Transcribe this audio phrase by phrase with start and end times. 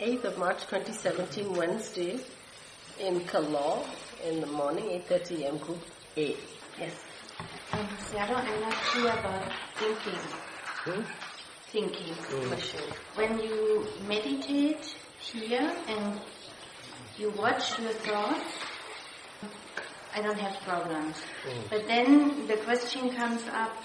[0.00, 2.18] 8th of March 2017, Wednesday,
[3.00, 3.84] in Kalor,
[4.26, 5.82] in the morning, 8.30 a.m., group
[6.16, 6.36] A.
[6.78, 6.94] Yes.
[7.72, 10.20] Um, Seattle, I'm not sure about thinking.
[10.84, 11.02] Hmm?
[11.70, 12.14] Thinking.
[12.48, 12.80] Question.
[13.14, 16.18] When you meditate here and
[17.18, 18.54] you watch your thoughts,
[20.16, 21.16] I don't have problems.
[21.68, 23.76] But then the question comes up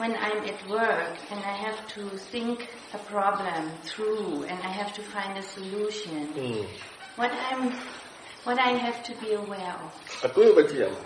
[0.00, 2.02] when I'm at work and I have to
[2.32, 2.56] think
[2.98, 6.20] a problem through and I have to find a solution.
[6.38, 6.60] อืม
[7.20, 7.62] What I'm,
[8.46, 9.90] what I have to be aware of.
[10.26, 11.02] အတွေးပဲကြည့်ရမှာ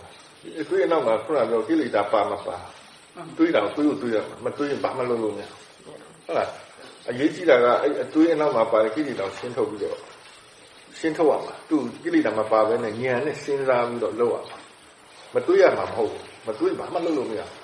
[0.63, 2.57] အတွေးအနောက်မှာခုနကပြောကိလေသာပါမပါ
[3.39, 5.61] တွေးတာတွေးလို့တွေးရမှာမတွေးရင်ဘာမှလုပ်လို့မရဘူး
[6.27, 6.49] ဟုတ်လား
[7.11, 9.99] အရေးကြီးတာကအဲ့အတွေးအနောက်မှာပါတဲ့ကိလေသာကိုရှင်းထုတ်ပြီးတော့
[10.99, 14.59] ရှင်းထုတ်ရမှာသူကိလေသာမပါဘဲနဲ့ဉာဏ်နဲ့စဉ်းစားပြီးတော့လုပ်ရမှာ
[15.35, 17.64] မတွေးရမှာမဟုတ်ဘူးမတွေးဘာမှလုပ်လို့မရဘူး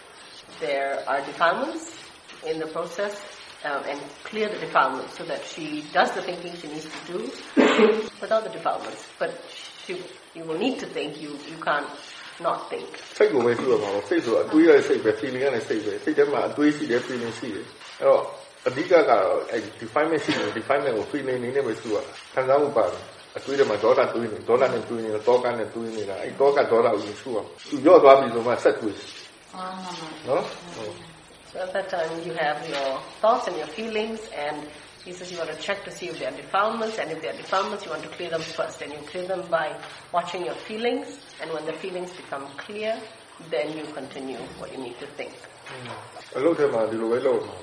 [0.60, 1.94] there are defilements
[2.46, 3.14] in the process
[3.64, 7.18] um, and clear the defilements so that she does the thinking she needs to do
[8.20, 9.06] without the defilements.
[9.18, 9.30] But
[9.84, 10.02] she,
[10.34, 11.20] you will need to think.
[11.20, 11.86] You you can't
[12.40, 12.88] not think.
[13.18, 17.66] စိတ်ကိုပဲရှုရမှာပေါ့စိတ်ဆိုအတွေးရတဲ့စိတ်ပဲ feeling ရတဲ့စိတ်ပဲစိတ်ထဲမှာအတွေးရှိတယ် feeling ရှိတယ်
[17.98, 18.22] အဲ့တော့
[18.68, 23.02] အဓိကကတော့အဲ definement ရှိတယ် definement ကို feeling နေနဲ့ပဲရှုရတာခံစားမှုပါတယ်
[23.36, 29.19] အတွေးထဲမှာဒေါသတွေးနေဒေါသနဲ့တွေးနေတောကနဲ့တွေးနေတာအဲ့တောကဒေါသကိုရှုရမှာသူရော့သွားပြီဆိုမှဆက်တွေးနော်
[30.28, 30.46] ဟုတ်
[31.50, 32.88] So at that time you have your
[33.22, 34.56] thoughts and your feelings and
[35.06, 37.32] he says you want to check to see if there are defilements and if there
[37.34, 39.66] are defilements you want to clear them first and you clear them by
[40.16, 41.06] watching your feelings
[41.40, 42.92] and when the feelings become clear
[43.54, 45.32] then you continue what you need to think.
[46.36, 47.56] အလုပ်ထဲမှာဒီလိုပဲလုပ်မှာ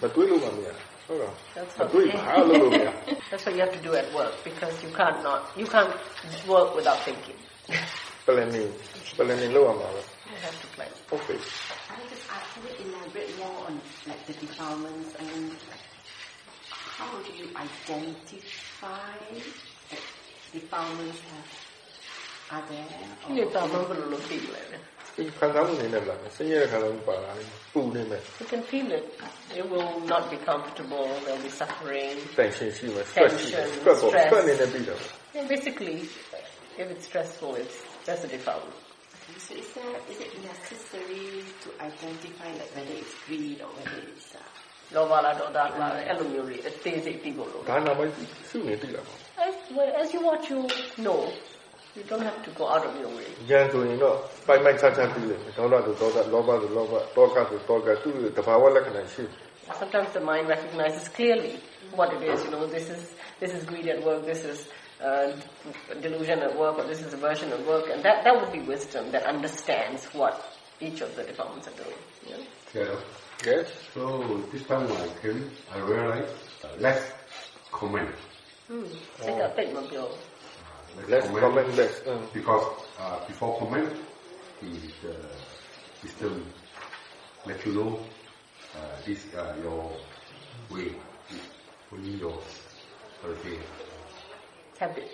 [0.00, 0.68] မတွေးလို့မှမရ
[1.06, 2.88] ဟုတ်လား That's မ what, တွေးဘာလို့လုပ်လို့မရ
[3.30, 5.92] that's what you have to do at work because you can't not you can't
[6.52, 7.38] work without thinking.
[8.26, 8.70] planning
[9.16, 10.11] planning လုပ်ရမှာပဲ You
[10.43, 11.15] have to.
[11.15, 11.39] Okay.
[11.89, 15.51] I just I can you elaborate more on like the defilements and
[16.69, 19.13] how do you identify
[19.89, 19.99] that
[20.51, 21.63] defilements have
[22.49, 22.61] can
[24.27, 24.69] feel it.
[28.39, 29.19] you can feel it.
[29.55, 31.07] It will not be comfortable.
[31.25, 32.91] There'll be suffering, tension,
[33.29, 34.31] tension stress.
[35.33, 36.01] Yeah, basically,
[36.77, 38.73] if it's stressful, it's that's a defilement.
[39.46, 41.26] so is there is it necessary
[41.62, 44.42] to identify like whether it's greed or whether it's uh,
[44.94, 48.12] လောဘလားဒေါသလားအဲ့လိုမျိုးတွေအသေးစိတ်ပြီးဖို့လို့ ဒါနာမိုင်း
[48.50, 49.04] စုနေပြီလား
[49.46, 50.60] As well, as you watch you
[51.06, 51.20] know
[51.96, 54.16] you don't have to go out of your way ဉာဏ်ဆိုရင်တော့
[54.46, 59.24] ပိုင်ပိုင်ခြားခြားပြီးတယ်ဒေါသဆိုဒေါသလောဘဆိုလောဘတောကဆိုတောကသူ့တဘာဝလက္ခဏာရှိ
[59.80, 61.54] sometimes the mind recognizes clearly
[61.98, 63.02] what it is you know this is
[63.42, 64.58] this is greed at work this is
[65.03, 65.35] uh,
[66.01, 68.59] delusion of work or this is a version of work and that, that would be
[68.61, 71.97] wisdom that understands what each of the departments are doing.
[72.27, 72.37] Yeah.
[72.73, 72.95] yeah.
[73.45, 73.73] Yes.
[73.93, 76.33] So this time I came, I realized
[76.63, 77.11] uh, less
[77.71, 78.09] comment.
[78.71, 78.87] Mm.
[79.23, 80.17] Oh.
[80.95, 81.99] Less, less comment, comment less.
[82.01, 82.33] Mm.
[82.33, 82.65] Because
[82.99, 83.89] uh, before comment,
[84.61, 85.13] the uh,
[86.01, 86.45] system
[87.45, 87.99] let you know
[88.77, 89.91] uh, this uh, your
[90.69, 90.95] way,
[91.91, 92.39] only your
[93.25, 93.59] okay
[94.83, 95.09] habit.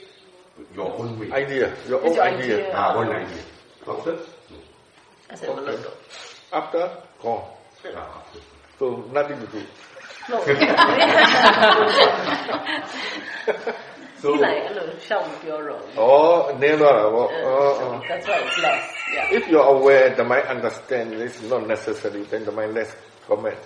[0.75, 1.31] Your own way.
[1.31, 1.73] Idea.
[1.87, 2.57] Your it's own your idea.
[2.57, 2.71] idea.
[2.75, 3.27] Ah, idea.
[3.87, 4.19] After?
[5.29, 5.51] As a.
[6.51, 6.91] After?
[7.23, 7.45] Ah,
[8.17, 8.39] after.
[8.77, 9.61] So nothing to do.
[10.29, 10.37] No.
[14.21, 14.69] so, like.
[15.97, 16.85] Oh, never.
[16.85, 18.01] Oh, oh, oh.
[18.07, 18.91] That's why it's less.
[19.13, 19.27] Yeah.
[19.31, 22.95] If you're aware, the mind understands it's not necessary, then the mind less
[23.27, 23.57] comment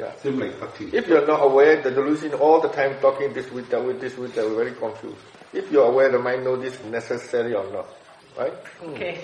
[0.00, 0.88] yeah same like touching.
[0.92, 4.16] If you're not aware, the delusion all the time talking this with that, with this
[4.16, 5.20] with that, we're very confused.
[5.52, 7.86] If you're aware, the mind know this necessary or not,
[8.38, 8.54] right?
[8.82, 9.20] okay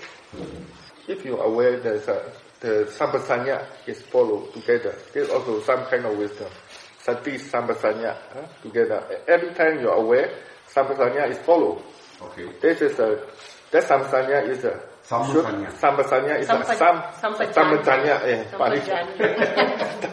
[1.09, 2.19] If you're aware, there's a,
[2.61, 4.95] the sampasanya is follow together.
[5.15, 6.51] There's also some kind of wisdom.
[6.99, 8.99] Sati sampasanya huh, together.
[9.29, 10.29] Every time you're aware,
[10.67, 11.81] sampasanya is follow.
[12.21, 12.51] Okay.
[12.61, 13.23] This is a
[13.71, 14.75] that sampasanya is a
[15.07, 15.71] Sampasanya.
[15.79, 17.55] Sampasanya is a Sampa- sam sampajanya.
[17.55, 18.81] sampajanya eh Pali.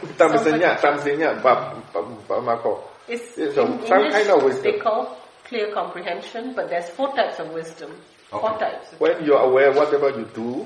[3.07, 4.63] It's It's a- in some English kind of wisdom.
[4.63, 7.92] they call clear comprehension but there's four types of wisdom
[8.31, 8.60] four Okay.
[8.71, 10.65] types When you're aware whatever you do,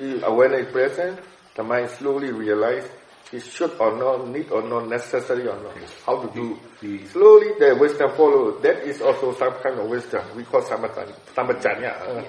[0.00, 1.18] you awareness is present,
[1.56, 2.86] the mind slowly realize
[3.32, 5.74] it should or not, need or not, necessary or not,
[6.06, 6.56] how to do.
[6.80, 8.52] The- Slowly the wisdom follow.
[8.62, 10.22] That is also some kind of wisdom.
[10.36, 11.14] We call samatanya.
[11.34, 11.92] samatanya.
[12.06, 12.22] uh.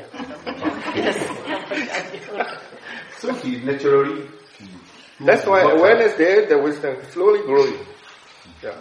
[3.18, 4.28] So he naturally.
[5.20, 7.80] That's why uh, awareness there, the wisdom slowly growing.
[8.62, 8.78] Yeah.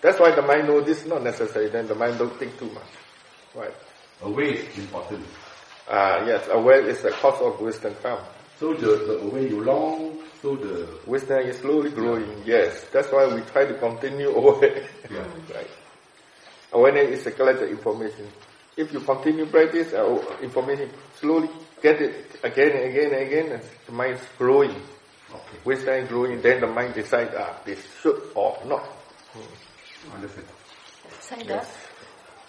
[0.00, 2.70] That's why the mind know this is not necessary, then the mind don't think too
[2.70, 2.90] much.
[3.54, 3.74] Right.
[4.22, 5.26] Away is important.
[5.88, 8.20] Ah, yes, aware is the cause of wisdom come.
[8.58, 12.84] So the, the away you long, so the Wisdom is slowly growing, yes.
[12.92, 14.86] That's why we try to continue aware.
[15.10, 15.18] Yeah.
[15.54, 15.70] right.
[16.72, 18.28] Awareness is to collect information.
[18.76, 21.48] If you continue practice, uh, information slowly
[21.82, 24.74] get it again and again and again, and the mind is growing
[25.66, 28.86] wisdom growing, then the mind decides, ah, this should or not.
[29.34, 30.22] Hmm.
[31.44, 31.66] Yes.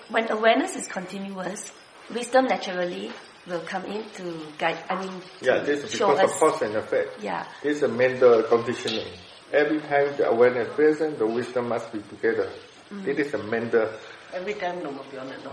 [0.09, 1.71] When awareness is continuous,
[2.13, 3.11] wisdom naturally
[3.47, 7.21] will come in to guide, I mean, Yeah, this is because of cause and effect.
[7.21, 7.47] Yeah.
[7.63, 9.07] This is a mental conditioning.
[9.51, 12.49] Every time the awareness present, the wisdom must be together.
[12.91, 13.07] Mm.
[13.07, 13.89] It is a mental...
[14.33, 15.51] Every time no more beyond it, no?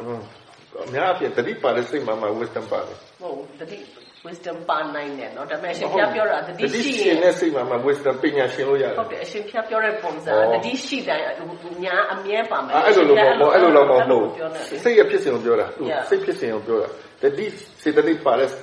[0.00, 0.22] Mm.
[0.74, 2.90] Um, Nya apa yang tadi pada sering mama wisdom pada.
[3.22, 3.78] Oh, tadi
[4.27, 11.25] wisdom ပါနိုင်တယ်နော်ဒါပေမဲ့အရှင်ဖျားပြောတာတတိ တတိ ရှိ ရှ ရ င် င် တဲ့စိတ်မှာမှ wisdom ပညာရှင်လို့ရတယ် ဟုတ်တယ်အရှင်ဖျားပြောတဲ့ပုံစံ ဩ တတိရှိတိုင်း
[11.83, 16.03] ညာအမြဲပါမယ် အဲ့လိုလိုမဟုတ်ဘူးအဲ့လိုလိုမဟုတ်ဘူး ပြောနေတယ် စိတ်ရဖြစ်စဉ်ကိုပြောတာသူ Yeah.
[16.09, 16.89] စိတ်ဖြစ်စဉ်ကိုပြောတာ
[17.21, 17.45] တတိ
[17.81, 18.57] စေတသိက်ပါတဲ့ စိ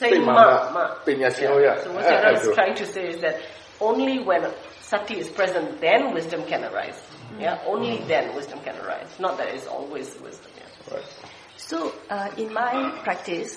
[0.00, 2.76] စိ တ် တ် မှ မှာ မှ ပညာရှင်လို့ရတယ် So what အဲ့ Sarah အဲ့ is လို trying
[2.82, 3.34] to say is that
[3.88, 4.42] only when
[4.90, 7.00] sati is present then wisdom can arise
[7.44, 11.08] yeah only then wisdom can arise not that it's always wisdom yeah Right.
[11.56, 12.74] So uh, in my
[13.06, 13.50] practice,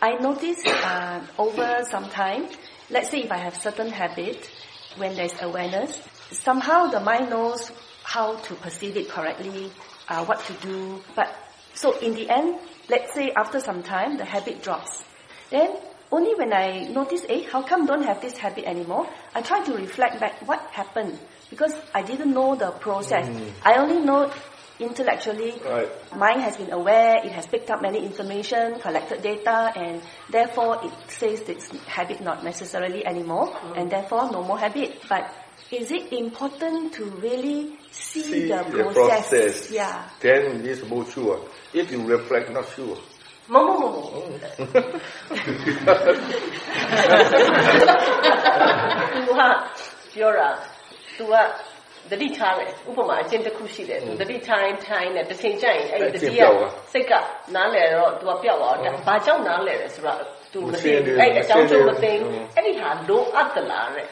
[0.00, 2.46] I notice uh, over some time,
[2.88, 4.48] let's say if I have certain habit,
[4.96, 6.00] when there's awareness,
[6.30, 7.72] somehow the mind knows
[8.04, 9.72] how to perceive it correctly,
[10.08, 11.02] uh, what to do.
[11.16, 11.34] But
[11.74, 15.02] so in the end, let's say after some time, the habit drops.
[15.50, 15.76] Then
[16.12, 19.08] only when I notice, eh, how come don't have this habit anymore?
[19.34, 21.18] I try to reflect back what happened
[21.50, 23.28] because I didn't know the process.
[23.64, 24.30] I only know
[24.80, 25.88] intellectually, right.
[26.16, 30.92] mind has been aware, it has picked up many information, collected data, and therefore it
[31.08, 33.80] says it's habit not necessarily anymore, mm.
[33.80, 35.02] and therefore no more habit.
[35.08, 35.32] But
[35.70, 39.30] is it important to really see, see the, process?
[39.30, 39.70] the, process?
[39.70, 40.08] Yeah.
[40.20, 41.40] Then it is more sure.
[41.74, 42.96] If you reflect, not sure.
[43.50, 44.72] No, no, no, no.
[49.26, 49.70] Dua,
[50.12, 50.58] Fiora.
[51.16, 51.54] Dua,
[52.10, 56.44] သတိထားတယ်ဥပမာအကျင့်တစ်ခုရှိတယ်သူသတိထားရင်ထိုင်းတယ်တစ်ချိန်ကျရင်အဲ့ဒီသတိက
[56.92, 57.12] စိတ်က
[57.54, 60.18] နားလဲတော့သူကပျောက်သွားတော့ဘာကြောင့်နားလဲလဲဆိုတော့
[60.52, 62.12] သူမသိအဲ့အကြောင်းကြောင့်မသိ
[62.54, 64.06] အဲ့ဒီဟာလိုအပ်သလားတဲ့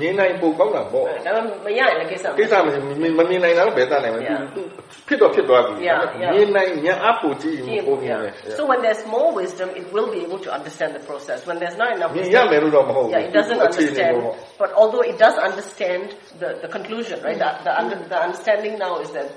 [0.00, 4.40] မြင်နိုင်ပုံကောင်းတာပေါ့ ဒါပေမဲ့မရရင်လည်းကိစ္စ ကိစ္စမရှိမမြင်မမြင်နိုင်တာတော့ဘယ်သားနိုင်မလဲ Yeah.
[4.56, 4.62] သူ
[5.08, 6.32] ဖြစ်တော့ဖြစ်သွားပြီ Yeah, yeah.
[6.32, 11.38] မြင်နိုင်ဉာဏ်အပူကြည့်ရင်ပုံမြင်တယ် So when there's more wisdom, it will be able to understand the process.
[11.48, 14.58] When there's not enough မြင် wisdom, ရမယ်လို့တော့မဟုတ်ဘူး yeah, it doesn't အခြေအနေပေါ့ understand.
[14.62, 16.04] But although it does understand
[16.42, 17.38] the, the conclusion, right?
[17.44, 19.28] The, the, under, the understanding now is that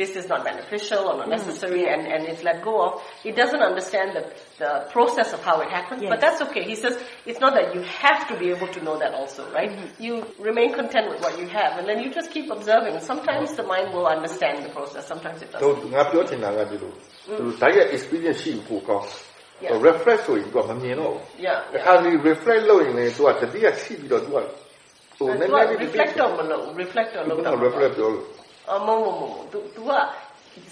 [0.00, 2.90] this is not beneficial or not necessary and, and it's let go of.
[3.24, 4.22] It doesn't understand the,
[4.62, 6.00] the process of how it happened.
[6.12, 6.24] But Yes.
[6.24, 6.62] that's okay.
[6.64, 6.94] He says
[7.26, 9.70] it's not that you have to be able to know that also, right?
[10.06, 10.14] You
[10.48, 12.94] remain content with what you have and then you just keep observing.
[13.00, 15.92] Sometimes the mind will understand the process, sometimes it တို့ doesn't.
[15.94, 16.92] ငါပြောချင်တာကဒီလို
[17.38, 19.08] သူတိုက်ရိုက် experience ရှိကိုကောင်း
[19.66, 19.76] Yeah.
[19.88, 21.58] refresh ဆိုရင်သူကမမြင်တော့ဘူး Yeah.
[21.74, 24.36] တခါဒီ refresh လုပ်ရင်လည်းသူကတတိယရှိပြီးတော့သူက
[25.18, 28.26] ဟိုနည်းနည်းလေး reflector မလို့ reflector လို့ လို့ တော့ refresh ပြောလို့
[28.70, 29.90] အမမမမ तू तू က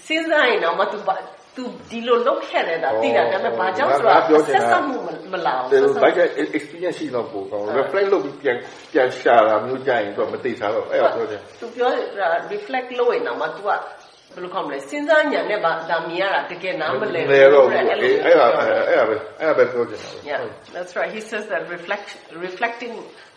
[0.05, 1.15] စဉ်းစားရင်တော့မ तू ပါ
[1.55, 6.19] तू ဒီလိုလုပ်ခဲ့တယ်ဒါသိတာဒါပေမဲ့ဘာကြောင့်ဆိုတော့ဆက်ဆက်မှုမမလာ တယ် ဘူး ဘိုက်က
[6.57, 8.57] experience ရှိတော့ပို့ကောင်း reflect လုပ်ပြီးပြန်
[8.91, 11.89] ပြန်ရှာတာမျိုးကြရင်သူကမသိထားတော့အဲ့ဒါပြောတယ် तू ပြော
[12.19, 20.41] တာ reflect လုပ်ရင်တော့မ तू ကဘယ်လိုခေါ်မလဲစဉ်းစားညာနဲ့ဗာဒါမြင်ရတာတကယ်နားမလဲ လေတော့ အဲ့ အဲ့ လို အဲ့ဒါအဲ့ဒါပဲအဲ့ဒါပဲပြောချင်တာပဲ Yeah,
[20.75, 21.11] that's right.
[21.17, 22.07] He says that reflect,
[22.47, 22.93] reflecting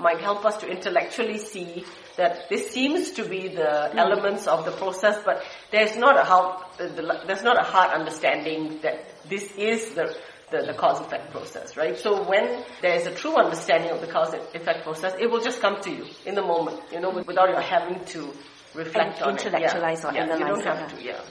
[0.06, 1.70] might help us to intellectually see
[2.19, 3.97] that this seems to be the hmm.
[3.97, 8.79] elements of the process, but there's not a how, the, there's not a hard understanding
[8.83, 8.97] that
[9.27, 10.15] this is the
[10.51, 11.97] the, the cause effect process, right?
[11.97, 15.61] So when there is a true understanding of the cause effect process, it will just
[15.61, 18.33] come to you in the moment, you know, without you having to
[18.73, 19.45] reflect And on it.
[19.45, 20.09] intellectualize yeah.
[20.09, 21.21] or yeah, You analyze don't have to, yeah.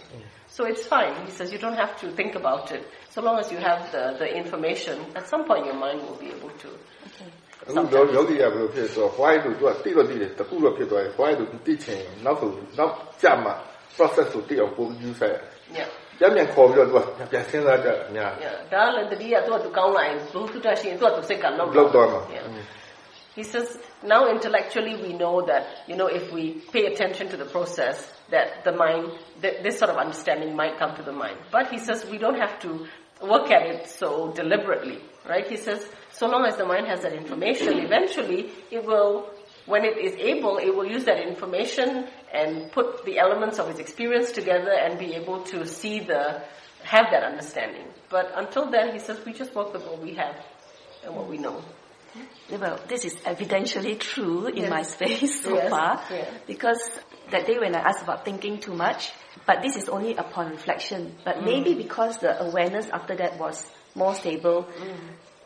[0.49, 1.27] So it's fine.
[1.27, 2.87] He says you don't have to think about it.
[3.11, 6.31] So long as you have the, the information, at some point your mind will be
[6.31, 6.69] able to.
[7.68, 13.54] အခုတော့ယောဂီကဘယ်လိုဖြစ်ဆိုတော့ why လို့သူကတိတော့တိတယ်တခုတော့ဖြစ်သွားတယ် why လို့သူတိချင်နောက်ဆိုနောက်ကြမှာ
[13.96, 15.38] process ကိုတိအောင်ပုံယူဆိုင်
[15.80, 15.90] Yeah.
[16.20, 16.98] ပြန်ပြန်ခေါ်ပြီးတော့သူက
[17.32, 18.58] ပြန်စဉ်းစားကြအများ Yeah.
[18.74, 22.46] ဒါလည်းတတိယသူကသူကောင်းလာရင်ဘုသူတရှိရင်သူကသူစိတ်ကလောက် လောက်တော့မှာ Yeah.
[23.40, 23.68] He says
[24.14, 27.96] now intellectually we know that you know if we pay attention to the process
[28.34, 29.04] that the mind
[29.44, 31.38] that this sort of understanding might come to the mind.
[31.56, 32.70] But he says we don't have to
[33.34, 34.10] work at it so
[34.42, 34.98] deliberately,
[35.32, 35.48] right?
[35.54, 35.80] He says
[36.13, 39.31] so long as the mind has that information, eventually it will
[39.69, 43.79] when it is able, it will use that information and put the elements of its
[43.79, 46.43] experience together and be able to see the,
[46.83, 47.85] have that understanding.
[48.09, 50.37] But until then, he says, we just work with what we have
[51.05, 51.63] and what we know.
[52.51, 54.71] Well, this is evidentially true in Yes.
[54.71, 56.03] my space so Yes, far.
[56.11, 56.25] yeah.
[56.47, 56.81] Because
[57.31, 59.13] that day when I asked about thinking too much,
[59.45, 61.15] but this is only upon reflection.
[61.25, 61.45] But mm.
[61.45, 64.97] maybe because the awareness after that was more stable, mm.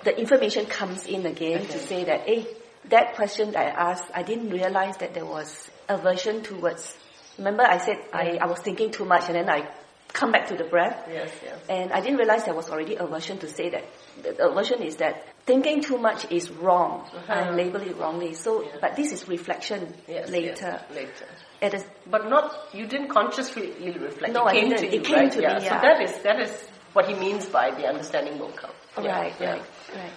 [0.04, 2.46] The information comes in again to say that, hey,
[2.86, 6.96] that question that I asked, I didn't realize that there was aversion towards.
[7.38, 9.68] Remember, I said I, I was thinking too much, and then I
[10.12, 11.06] come back to the breath.
[11.10, 11.58] Yes, yes.
[11.70, 13.84] And I didn't realize there was already aversion to say that.
[14.22, 17.08] The aversion is that thinking too much is wrong.
[17.14, 17.32] Uh-huh.
[17.32, 18.34] I label it wrongly.
[18.34, 18.72] So, Yeah.
[18.80, 20.80] but this is reflection Yes, later.
[20.90, 21.26] yes, later.
[21.62, 24.34] It is, But not, you didn't consciously reflect.
[24.34, 24.78] No, it I didn't.
[24.78, 25.32] to you, It came right?
[25.32, 25.54] to yeah.
[25.54, 28.72] me, So that is, that is what he means by the understanding will come.
[29.00, 29.52] Yeah, right, yeah.
[29.52, 29.62] right,
[29.99, 30.15] right.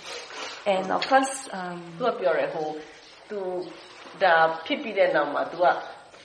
[0.74, 2.68] And of course, um, သူကပြောရဲဟို
[3.30, 3.38] သူ
[4.22, 4.34] ဒါ
[4.66, 5.64] ဖြစ်ပြီးတဲ့နောက်မှာ तू က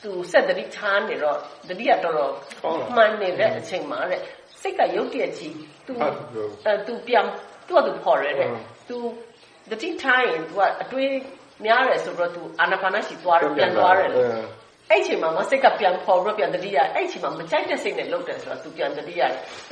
[0.03, 1.37] သူစက်တတိထားနေတော့
[1.69, 2.31] တတိကတော်တော်
[2.61, 4.21] ဟုတ်လား မှန်နေတဲ့အချိန်မှာတဲ့
[4.61, 5.53] စိတ်ကရုပ်တရက်ကြီး
[5.85, 7.25] तू ဟုတ်တယ် အဲ तू ပြန်
[7.67, 8.97] तू က तू ခေါ်ရဲတဲ့ ဟုတ် तू
[9.71, 11.11] တတိထားရင် तू ကအတွေး
[11.65, 14.21] များတယ်ဆိုတော့ तू အာနာပါနရှိသွားတယ်ပြန်သွားတယ်လေ
[14.90, 19.22] အဲ့ချိန်မှာမစိတ်ကပြန်ခေါ်ပြီးပြန်တတိယအဲ့ချိန်မှာမကြိုက်တဲ့စိတ်နဲ့လုပ်တယ်ဆိုတော့ तू ပြန်တတိယ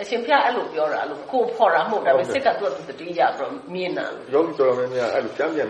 [0.01, 5.69] အရှင်ဖျားအဲ့လိုပြောတာအဲ့လိုကိုဖော်တာမဟုတ်တာပဲစိတ်ကသူ့သူတတိယပြီးတော့မြင်တာယောဂီတော်တော်များများအဲ့လိုပြန်ပြန်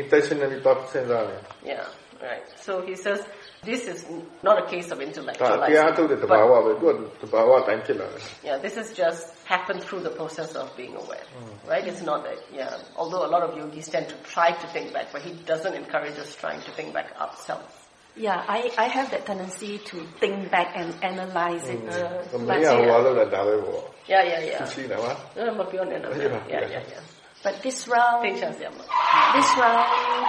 [0.00, 1.40] intentionally ပတ်စဉ်းစားတယ်
[1.72, 1.84] yeah
[2.28, 2.44] right.
[2.66, 3.20] So he says
[3.68, 4.06] this is
[4.42, 6.92] not a case of intellectual license တရားထုတ်တဲ့တဘာဝပဲသူက
[7.22, 9.22] တဘာဝတိုင်းဖြစ်လာတယ် yeah this is just
[9.54, 11.26] happened through the process of being aware.
[11.72, 11.84] Right?
[11.90, 13.00] It's not that yeah.
[13.00, 16.16] Although a lot of yogis tend to try to think back but he doesn't encourage
[16.24, 17.79] us trying to think back ourselves.
[18.16, 21.88] Yeah, I, I have that tendency to think back and analyze it.
[21.88, 22.22] Uh,
[26.48, 26.68] yeah, yeah.
[26.68, 27.00] yeah, yeah.
[27.42, 28.42] But this round, this
[29.56, 30.26] round,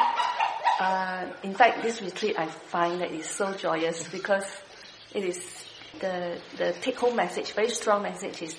[0.80, 4.46] uh, in fact, this retreat I find that is so joyous because
[5.14, 5.66] it is
[6.00, 8.56] the the take home message, very strong message is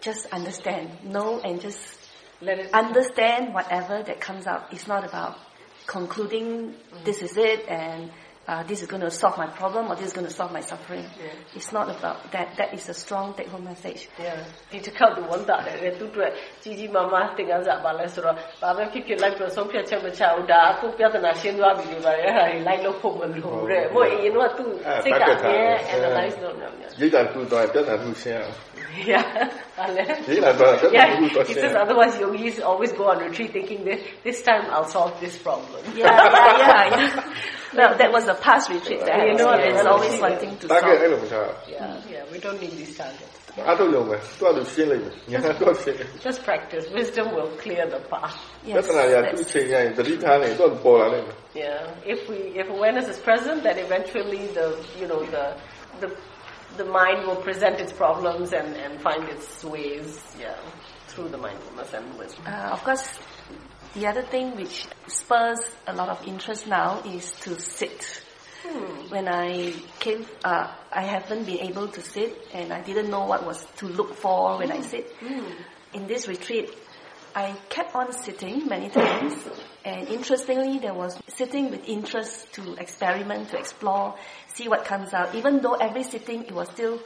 [0.00, 1.98] just understand, know, and just
[2.40, 4.72] Let it understand whatever that comes out.
[4.72, 5.38] It's not about
[5.86, 7.04] concluding mm.
[7.04, 8.10] this is it and
[8.47, 10.61] uh, this is going to solve my problem or this is going to solve my
[10.61, 11.03] suffering.
[11.53, 12.55] It's not about that.
[12.55, 14.01] That is a strong take home message.
[14.17, 14.39] Yeah
[14.71, 16.29] ဒီတစ်ခေါက်သူဝန်တာတယ်သူတို့
[16.63, 24.65] ကြီးကြီးမားမားသင်ခန်းစာပါလဲဆိုတော့ဘာပဲဖြစ်ဖြစ်လိုက်ပြီးဆုံးဖြတ်ချက်မချဘူးဒါအခုပြဿနာရှင်းသွားပြီလို့ပါတယ်အဲ့ဒါတွေလိုက်လို့ဖို့မလိုဘူးတဲ့ဟိုအရင်ကသူ
[25.03, 25.61] စိတ်ကအမြဲ
[25.95, 28.55] analyze လုပ်နေတယ် ရိတ်တာသူ့တော့ပြဿနာသူ့ရှင်းအောင်
[29.11, 29.23] Yeah.
[29.83, 30.03] Ale.
[30.29, 34.37] ရိတ်တာတော့ပြဿနာ Yeah, သူ့တော့ he ရှင်း says otherwise yogis always go on retreat thinking that this
[34.47, 35.81] time I'll solve this problem.
[35.99, 37.60] Yeah, yeah, yeah, yeah.
[37.77, 39.93] Well, that was a past retreat that I You know what, experienced, yeah.
[39.93, 40.99] always wanting to တာက solve.
[41.01, 41.45] အဲ့လိုမထား
[41.75, 43.35] Yeah, yeah, we don't need these targets.
[43.69, 46.85] အထုတ်လုံးပဲသူ့အတူရှင်းလိုက်မယ်ညာတော့ရှင်းတယ် Just practice.
[46.99, 48.35] Wisdom will clear the path.
[48.65, 51.81] ပြ Yes, ဿနာရသူ့ that's- ချိန်ရရင်သတိထားနေသူ့ပေါ်လာလိမ့်မယ် Yeah.
[52.13, 54.67] If we if awareness is present, then eventually the
[54.99, 55.45] you know the
[56.01, 56.09] the
[56.81, 60.09] the mind will present its problems and, and find its ways,
[60.43, 60.59] yeah,
[61.11, 62.43] through the mindfulness and wisdom.
[62.53, 63.05] Uh, of course,
[63.94, 68.22] the other thing which spurs a lot of interest now is to sit.
[68.62, 69.10] Hmm.
[69.10, 73.44] When I came, uh, I haven't been able to sit, and I didn't know what
[73.44, 74.82] was to look for when I hmm.
[74.82, 75.12] sit.
[75.20, 75.52] Hmm.
[75.94, 76.70] In this retreat,
[77.34, 79.34] I kept on sitting many times,
[79.84, 84.14] and interestingly, there was sitting with interest to experiment, to explore,
[84.48, 85.34] see what comes out.
[85.34, 87.00] Even though every sitting, it was still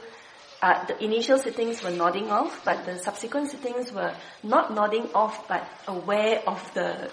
[0.61, 5.47] uh, the initial sittings were nodding off, but the subsequent sittings were not nodding off,
[5.47, 7.11] but aware of the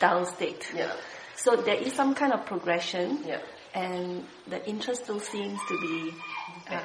[0.00, 0.70] Tao state.
[0.74, 0.92] Yeah.
[1.36, 3.40] So there is some kind of progression, Yeah.
[3.74, 6.14] and the interest still seems to be
[6.70, 6.80] uh,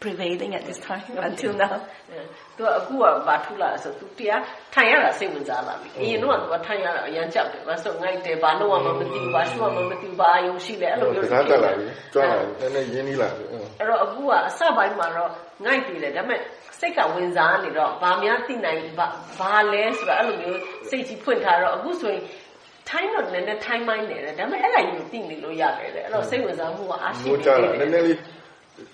[0.00, 1.74] prevailing at this time until now.
[2.56, 4.42] သူကအခုကဘာထူလာလဲဆိုသူတရား
[4.74, 15.30] ထိုင်ရတာစိတ်ဝင်စားလာပြီအရင်တော့သူကထိုင်ရတာအရင်ကြောက်တယ်ဘာလို့ငိုက်တယ်ဘာလို့မှမသိဘူးဘာရှုမှမသိဘူးဘာယုံရှိလဲအဲ့လိုတမျိုးခါတက်လာပြီကြွလာပြီနည်းနည်းရင်းနှီးလာပြီအဲ့တော့အခုကအစပိုင်းမှာတော့
[15.64, 16.40] ငိုက်ပြီလေဒါပေမဲ့
[16.80, 19.06] စိတ်ကဝင်စားနေတော့ဘာများသိနိုင်ဘာ
[19.38, 20.60] ဘာလဲဆိုတော့အဲ့လိုမျိုး
[20.90, 22.22] စိတ်ကြီးဖွင့်ထားတော့အခုဆိုရင်
[22.88, 28.16] ထိုင်းတော့နည်းနည်းထိုင်းမိုင်းနေတယ်ဒါပေမဲ့အဲ့ဒါကြီးကိုသိနေလို့ရတယ်လေအဲ့တော့စိတ်ဝင်စားမှုကအားရှိမိုးနေကြတလာယ်နည်းနည်းလေး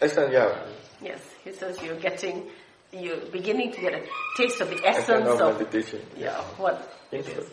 [0.04, 0.71] essence ရပါ
[1.02, 2.48] Yes, he says you're getting,
[2.92, 4.02] you're beginning to get a
[4.36, 6.00] taste of the essence of meditation.
[6.16, 7.50] Yeah, what it is.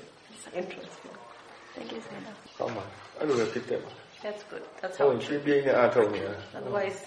[0.56, 1.12] interesting.
[1.75, 2.36] Thank you, Sana.
[4.22, 4.63] That's good.
[4.82, 5.06] That's how.
[5.08, 5.79] Oh, should be in the
[6.53, 7.06] Otherwise,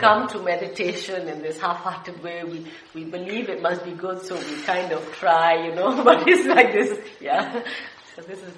[0.00, 2.44] come to meditation in this half-hearted way.
[2.44, 6.04] We we believe it must be good, so we kind of try, you know.
[6.04, 6.98] But it's like this.
[7.20, 7.64] Yeah,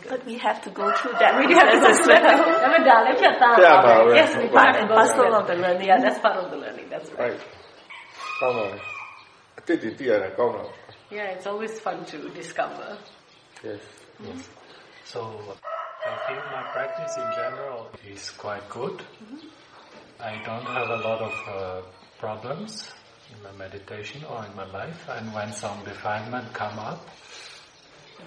[0.09, 1.39] but we have to go through that.
[1.39, 2.25] we have to go through that.
[3.59, 5.87] yeah, yes, it's part and parcel of the learning.
[5.87, 6.89] Yeah, that's part of the learning.
[6.91, 7.33] That's right.
[7.33, 7.41] right.
[11.11, 12.99] Yeah, it's always fun to discover.
[13.63, 13.81] Yes.
[14.21, 14.41] Mm-hmm.
[15.05, 15.21] So
[16.05, 18.99] I think my practice in general is quite good.
[18.99, 19.49] Mm-hmm.
[20.21, 21.87] I don't have a lot of uh,
[22.19, 22.91] problems
[23.35, 25.09] in my meditation or in my life.
[25.09, 27.09] And when some refinement come up,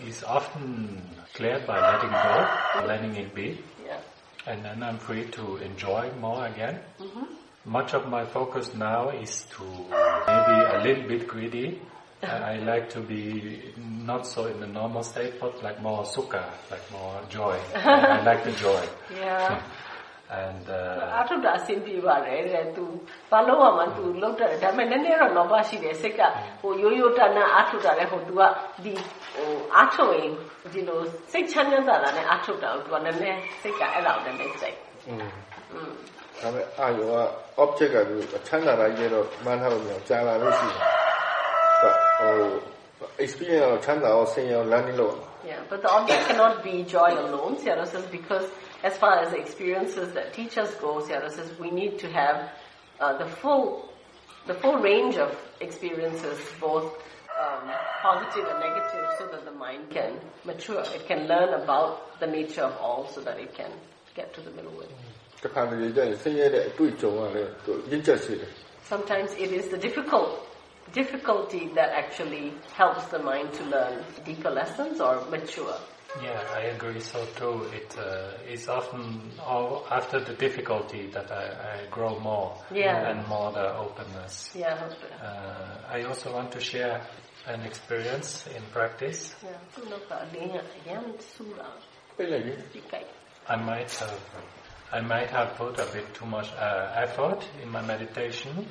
[0.05, 1.01] it's often
[1.33, 3.99] cleared by letting go, letting it be, Yeah.
[4.45, 6.79] and then I'm free to enjoy more again.
[6.99, 7.23] Mm-hmm.
[7.65, 11.81] Much of my focus now is to maybe a little bit greedy.
[12.23, 16.49] I, I like to be not so in the normal state, but like more sukha,
[16.71, 17.59] like more joy.
[17.75, 18.83] I like the joy.
[19.13, 19.61] Yeah.
[20.40, 22.84] And uh, အာထုတာအဆင်ပြေပါတယ်တဲ့သူ
[23.30, 26.20] ဘာလို့မှမသူလောက်တယ်ဒါပေမဲ့နည်းနည်းတော့လောဘရှိတယ်စိတ်က
[26.60, 28.42] ဟိုရိုးရိုးတန်တန်အာထုတာလည်းဟိုသူက
[28.84, 28.92] ဒီ
[29.34, 30.30] ဟိုအာထုရင်
[30.72, 31.00] ဒီလို
[31.32, 34.76] စိတ်ချမ်းသာတာနဲ့အာထုတာကိုသူကနည်းနည်းစိတ်ကအဲ့လောက်နည်းနည်းစိတ်
[35.08, 35.28] อืม
[35.72, 35.92] อืม
[36.40, 37.16] ဒါပေမဲ့အာယောက
[37.62, 40.78] object ကသူအချမ်းသာတာကြီးတော့မှန်းထားလို့မရအောင်ကြာလာလို့ရှိတယ်
[42.18, 42.34] ဟို
[43.24, 48.46] experience တော့ချမ်းသာအောင်ဆင်းရဲအောင်လမ်းနေလို့ Yeah, but the object cannot be joy alone, Seattle says, because
[48.83, 50.73] as far as the experiences that teach us
[51.05, 52.51] Sierra says we need to have
[52.99, 53.89] uh, the full
[54.47, 56.85] the full range of experiences, both
[57.37, 57.69] um,
[58.01, 60.13] positive and negative, so that the mind can
[60.45, 60.81] mature.
[60.95, 63.71] It can learn about the nature of all, so that it can
[64.15, 64.87] get to the middle way.
[68.83, 70.47] Sometimes it is the difficult
[70.93, 75.75] difficulty that actually helps the mind to learn deeper lessons or mature.
[76.23, 77.63] Yeah, I agree so too.
[77.73, 79.31] It uh, is often
[79.91, 83.09] after the difficulty that I, I grow more yeah.
[83.09, 84.51] and more the openness.
[84.55, 84.89] Yeah.
[85.21, 87.01] Uh, I also want to share
[87.47, 89.35] an experience in practice.
[89.43, 89.49] Yeah.
[93.47, 94.19] I might have
[94.89, 98.65] I might have put a bit too much uh, effort in my meditation,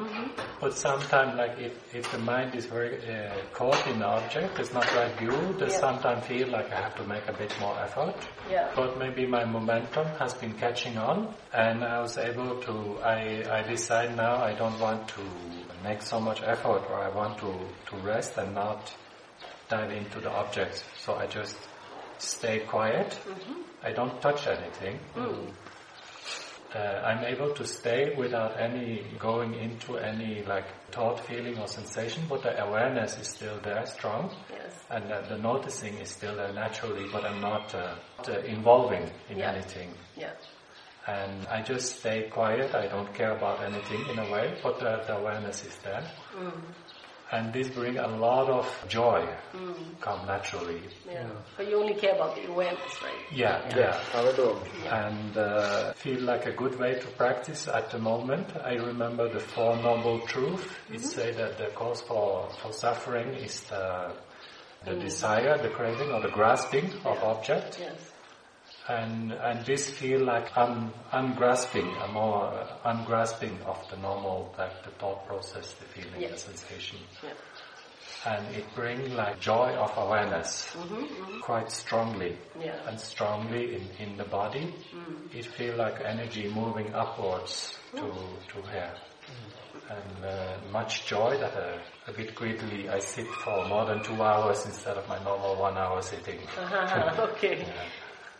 [0.60, 4.72] but sometimes, like if, if the mind is very uh, caught in the object, it's
[4.72, 5.30] not right view.
[5.58, 5.78] They Yeah.
[5.80, 8.14] sometimes feel like I have to make a bit more effort.
[8.50, 8.72] Yeah.
[8.74, 12.98] But maybe my momentum has been catching on, and I was able to.
[13.04, 15.22] I I decide now I don't want to
[15.84, 17.52] make so much effort, or I want to
[17.90, 18.90] to rest and not
[19.68, 20.82] dive into the object.
[20.96, 21.58] So I just
[22.18, 23.18] stay quiet.
[23.84, 24.98] I don't touch anything.
[26.76, 32.24] Uh, I'm able to stay without any going into any like thought, feeling, or sensation,
[32.28, 34.72] but the awareness is still there, strong, Yes.
[34.90, 37.06] and uh, the noticing is still there naturally.
[37.10, 37.94] But I'm not uh,
[38.44, 39.52] involving in Yeah.
[39.52, 40.34] anything, Yeah.
[41.06, 42.74] and I just stay quiet.
[42.74, 46.04] I don't care about anything in a way, but the, the awareness is there,
[47.32, 50.00] and this brings a lot of joy, mm.
[50.00, 50.80] come naturally.
[51.06, 51.12] Yeah.
[51.12, 51.28] yeah.
[51.56, 53.14] But you only care about the awareness, right?
[53.32, 54.00] Yeah, yeah.
[54.14, 54.62] yeah.
[54.84, 55.06] yeah.
[55.08, 58.56] And uh, feel like a good way to practice at the moment.
[58.56, 60.62] I remember the Four Noble Truths.
[60.62, 60.94] Mm-hmm.
[60.94, 64.12] It say that the cause for, for suffering is the,
[64.84, 65.00] the mm.
[65.00, 67.78] desire, the craving, or the grasping of object.
[67.80, 68.12] Yes.
[68.88, 74.90] And and this feel like un, ungrasping, a more ungrasping of the normal, like the
[74.90, 76.98] thought process, the feeling, the sensation.
[77.22, 77.30] Yeah.
[78.24, 80.74] And it bring like joy of awareness
[81.42, 82.88] quite strongly Yeah.
[82.88, 84.72] and strongly in, in the body.
[85.32, 88.92] It feel like energy moving upwards to to here.
[89.90, 94.20] And uh, much joy that uh, a bit greedily I sit for more than two
[94.22, 96.38] hours instead of my normal one hour sitting.
[97.18, 97.66] okay.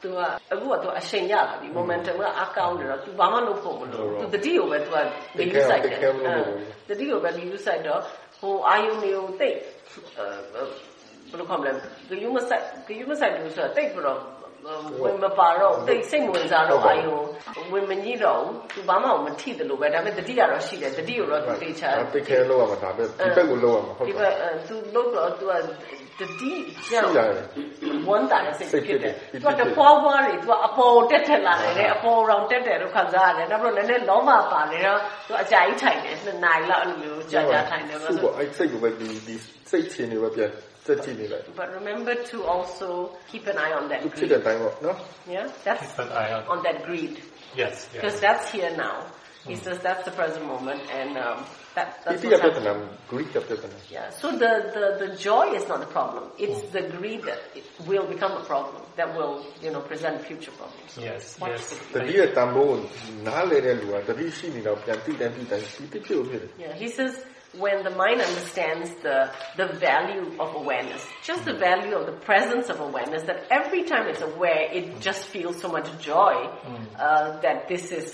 [0.02, 0.20] သူက
[0.52, 4.98] အခုကသူအချိန်ရလာပြီ momentum ကအားကောင်းနေတော့ तू ဘာမှလုပ်ဖို့မလိုဘူး तू တတိကိုပဲ तू က
[5.38, 6.00] ဂယူဆိုင်တယ်
[6.90, 8.02] တတိကိုပဲဂယူဆိုင်တော့
[8.40, 9.56] ဟိုအာယုန်တွေကိုတိတ်
[10.54, 10.56] ဘ
[11.34, 11.72] ယ်လိုခေါ်မလဲ
[12.10, 14.20] ဂယူမဆိုင်ဂယူမဆိုင်လို့ဆိုတော့တိတ်ပြီးတော့
[15.04, 17.24] ဝင်မပါတော့တိတ်စိတ်မဝင်စားတော့အာယုန်
[17.74, 25.58] ဝင်မညိတော့ဘူး तू ဘာမှမထိတယ်လို့ပဲဒါပေမဲ့တတိကတော့ရှိတယ်တတိကိုတော့ तू တေချာ တိတ်ခဲလောက်ရမှာဒါပဲဒီဘက်ကိုလောက်ရမှာဟုတ် ဒီဘ ပါ က်အဲ तू လို့တော့ तू ကတ
[25.90, 26.52] တိကြော င့် ရှိ
[26.94, 27.46] ရတယ်
[28.08, 39.36] ဝန်တာတဲ့စိတ်ဖြစ်တယ် စိတ် သူ ဖြစ်တယ် ကတပွားပွားတွေသူကအပေါ်တက်ထက်လာတယ်အပေါ်ရောင်တက်တယ်လို့ခံစားရတယ်နောက်ပြီးတော့လည်းလောမပါနေတော့သူအကြာကြီးထိုင်တယ်နှစ်နာရီလောက်အဲ့လိုမျိုးကြာကြာထိုင်တယ်ဆို သူ့ပေါ့အဲ့စိတ်ကိုပဲဒီဒီ
[39.72, 40.52] စိတ်ချင်းတွေပဲပြန်
[40.86, 42.90] စက်ကြည့်နေလိုက် but remember to also
[43.32, 44.98] keep an eye on that သူဖြစ် greed တဲ့အတိုင်းပေါ့နော်
[45.36, 46.42] yeah that's Keep an eye on.
[46.54, 47.14] on that greed
[47.62, 48.24] Yes, because yes.
[48.26, 48.96] that's here now
[49.52, 51.38] he says that's the present moment and um,
[51.78, 53.10] that ဒီ that's တိ what's ယပြဿနာ happening.
[53.12, 56.24] Greek ပြဿနာ Yeah, so the, the, the joy is not the problem.
[56.44, 60.54] It's the greed that it will become a problem that will, you know, present future
[60.60, 60.90] problems.
[60.96, 61.66] So Yes, watch yes.
[61.94, 62.08] the တ greed.
[62.10, 62.78] တိယတန်ဖိုးကို
[63.28, 67.14] နားလေတဲ့လူကတတိရှိနေတော့ပြန်တိတိုင်းတိတိုင်းဒီတိဖြစ်လို့ဖြစ်တယ် Yeah, he says
[67.66, 69.18] when the mind understands the,
[69.62, 74.06] the value of awareness, just the value of the presence of awareness, that every time
[74.12, 76.36] it's aware, it just feels so much joy
[77.08, 78.08] uh, that this is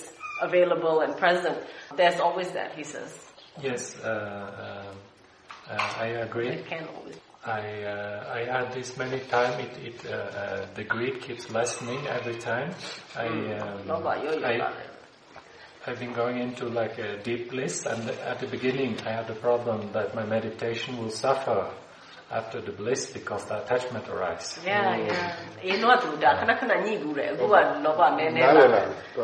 [0.48, 1.58] available and present.
[2.00, 3.12] There's always that, he says.
[3.61, 6.65] Yes, uh, uh, uh, I agree.
[7.45, 9.65] I, uh, I had this many times.
[9.65, 12.73] It, it uh, uh, the greed keeps lessening every time.
[13.17, 14.07] I, um,
[14.45, 14.85] I
[15.85, 19.35] I've been going into like a deep bliss, and at the beginning I had the
[19.35, 21.73] problem that my meditation will suffer
[22.33, 24.59] after the bliss because the attachment arises.
[24.65, 25.07] Yeah, mm.
[25.07, 25.37] yeah.
[25.63, 26.05] You know what,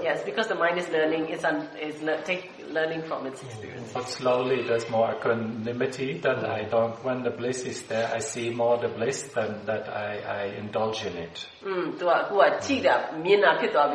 [0.03, 3.93] Yes, because the mind is learning, it's un, it's le- take learning from its experience.
[3.93, 6.45] But slowly there's more equanimity that.
[6.45, 10.19] I don't, when the bliss is there, I see more the bliss than that I,
[10.19, 11.47] I indulge in it.
[11.65, 12.29] Mm, tua,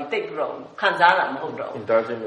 [0.09, 0.67] take wrong,
[1.57, 1.85] wrong.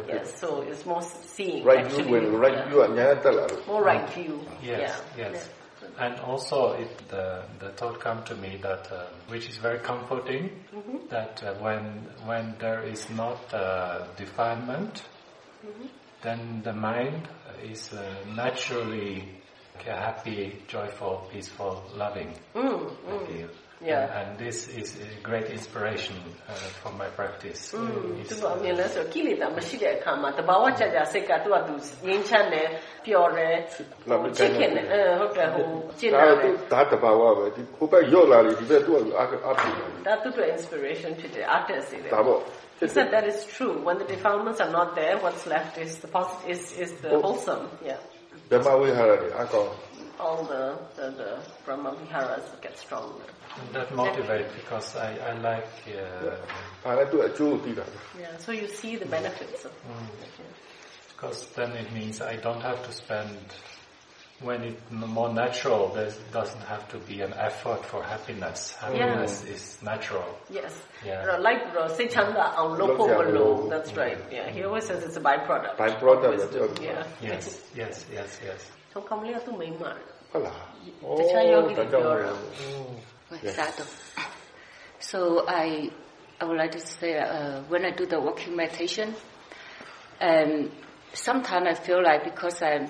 [0.09, 1.65] Yes, so it's more seeing.
[1.65, 2.21] Right actually.
[2.21, 2.69] view, right yeah.
[2.69, 3.67] view, yeah.
[3.67, 4.41] More right view.
[4.63, 5.31] Yes, yeah.
[5.33, 5.49] yes.
[5.49, 5.66] Yeah.
[5.99, 10.51] And also, it, the the thought come to me that, uh, which is very comforting,
[11.09, 15.03] that uh, when when there is not uh, defilement,
[16.23, 17.29] then the mind
[17.63, 19.25] is uh, naturally
[19.85, 22.35] happy, joyful, peaceful, loving.
[22.55, 23.49] mm, mm.
[23.76, 23.88] feel.
[23.90, 24.04] Yeah.
[24.04, 26.16] And, and this is a great inspiration
[26.48, 27.62] uh, for my practice.
[27.74, 27.82] သူ
[28.22, 31.74] It's, ကအမြင်လဲဆိုကိလေသာမရှိတဲ့အခါမှာတဘာဝကြကြစိတ်ကသူကသူ
[32.06, 32.68] ငြင်းချမ်းတယ်
[33.06, 33.56] ပျော်တယ်
[34.10, 35.68] နောက်ပြီး ချစ်ခင်တယ်အဲဟုတ်တယ်ဟို
[36.00, 42.42] ကျင့် ဒါ တာ သူ တယ် ဒါတဘာဝပဲဒီဟိုဘက်ရော့လာလေဒီဘက်သူ့အအားအားပြတယ် ဒါသူ့အတွက် inspiration ဖြစ်တယ် artist တွေ ဒါပေါ့
[42.82, 43.74] He said that is true.
[43.88, 47.22] When the defilements are not there, what's left is the positive, is, is the Oh.
[47.26, 47.64] wholesome.
[47.90, 48.00] Yeah.
[48.52, 49.72] ဓမ္မဝိဟာရတွေအကောင်း
[50.26, 50.64] All the,
[50.98, 51.30] the, the
[51.66, 53.30] Brahma Viharas get stronger.
[53.73, 55.69] that motivates because I, I like.
[55.87, 56.37] Uh, yeah.
[56.85, 57.81] I like to achieve.
[58.19, 59.73] Yeah, so you see the benefits of.
[59.73, 60.09] Mm.
[61.13, 63.39] Because then it means I don't have to spend.
[64.43, 68.75] When it's more natural, there doesn't have to be an effort for happiness.
[68.75, 69.55] Happiness yeah.
[69.55, 70.39] is natural.
[70.51, 70.79] Yes.
[71.07, 71.39] Yeah.
[71.39, 72.53] Like uh, Sechanda
[73.71, 73.97] that's mm.
[73.97, 74.19] right.
[74.31, 74.67] Yeah, he mm.
[74.67, 75.79] always says it's a byproduct.
[75.79, 76.83] Byproduct.
[76.83, 77.07] Yeah.
[77.23, 78.71] Yes, yes, yes, yes.
[78.93, 79.97] So here to Myanmar.
[80.33, 80.53] Hala.
[81.03, 81.17] Oh,
[83.43, 83.57] Yes.
[85.01, 85.91] So I,
[86.41, 89.15] I would like to say uh, when I do the walking meditation,
[90.21, 90.71] um,
[91.13, 92.89] sometimes I feel like because I,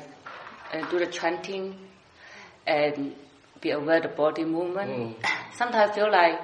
[0.73, 1.77] I do the chanting
[2.67, 3.15] and
[3.61, 5.17] be aware of the body movement,
[5.55, 6.39] sometimes I feel like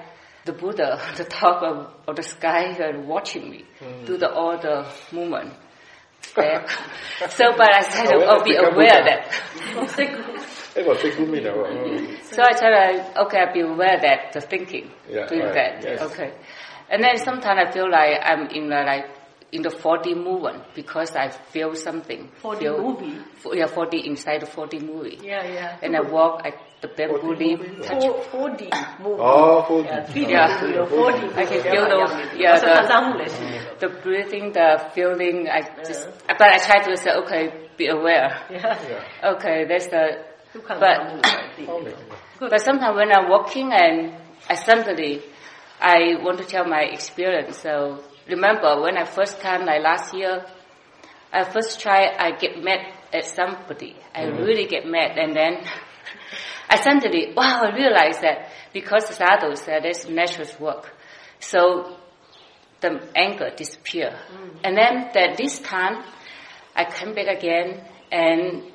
[0.44, 3.64] the Buddha on the top of, of the sky and watching me
[4.06, 5.52] do the all the movement.
[6.34, 9.24] so, but I said, Aware I'll be aware Buddha.
[9.74, 10.48] that.
[10.74, 12.16] It was thinking, you know.
[12.24, 15.84] So I tell her, okay, I'll be aware that the thinking, yeah, doing right, that.
[15.84, 16.00] Yes.
[16.12, 16.32] Okay.
[16.90, 19.06] And then sometimes I feel like I'm in the, like,
[19.52, 22.30] in the 4D movement because I feel something.
[22.42, 23.18] 4D feel, movie?
[23.34, 25.18] For, yeah, 4D inside the 4D movie.
[25.22, 25.78] Yeah, yeah.
[25.82, 27.60] And I walk, I the bamboo leaf.
[27.60, 28.62] 4D
[29.00, 29.22] movie.
[29.22, 29.84] Oh, 4D.
[29.84, 30.58] Yeah, 3D yeah.
[30.58, 30.88] 4D.
[30.88, 31.36] 4D.
[31.36, 35.48] I can feel the, yeah, the, the breathing, the feeling.
[35.48, 36.34] I just, yeah.
[36.38, 38.40] but I try to say, okay, be aware.
[38.50, 38.78] Yeah.
[38.88, 39.32] yeah.
[39.34, 41.22] Okay, that's the but,
[42.40, 44.14] but sometimes when I'm walking and
[44.48, 45.22] I suddenly,
[45.80, 47.58] I want to tell my experience.
[47.58, 50.44] So remember when I first came like last year,
[51.32, 52.80] I first try, I get mad
[53.12, 53.96] at somebody.
[54.14, 54.38] I mm.
[54.38, 55.64] really get mad and then
[56.68, 60.94] I suddenly, wow, I realize that because sadhu said it's natural work.
[61.40, 61.96] So
[62.80, 64.10] the anger disappear.
[64.10, 64.60] Mm.
[64.64, 66.04] And then that this time,
[66.74, 68.71] I come back again and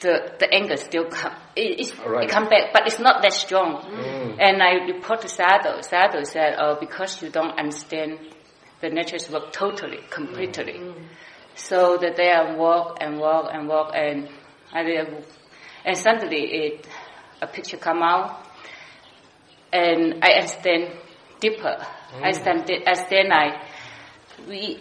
[0.00, 1.34] the the anger still come.
[1.56, 2.24] It, it's, Right.
[2.24, 3.82] it come back, but it's not that strong.
[3.82, 4.36] Mm.
[4.40, 5.82] And I report to Sadhu.
[5.82, 8.18] Sadhu said, "Oh, because you don't understand
[8.80, 10.94] the nature's work totally, completely." Mm.
[10.94, 11.04] Mm.
[11.54, 14.28] So that day I walk and walk and walk and
[14.72, 14.80] I
[15.84, 16.86] and suddenly it
[17.42, 18.46] a picture come out
[19.72, 20.92] and I understand
[21.40, 21.76] deeper.
[22.14, 23.66] I understand, I understand I
[24.48, 24.80] we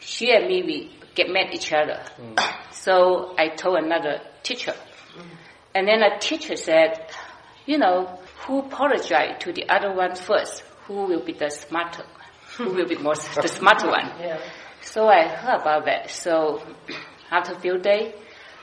[0.00, 2.02] she and me we get mad each other.
[2.72, 4.74] so I told another teacher.
[5.74, 7.10] And then a teacher said,
[7.66, 10.62] you know, who apologize to the other one first?
[10.86, 12.04] Who will be the smarter?
[12.56, 14.12] Who will be more the smarter one?
[14.20, 14.40] Yeah.
[14.82, 16.10] So I heard about that.
[16.10, 16.62] So
[17.30, 18.14] after a few days,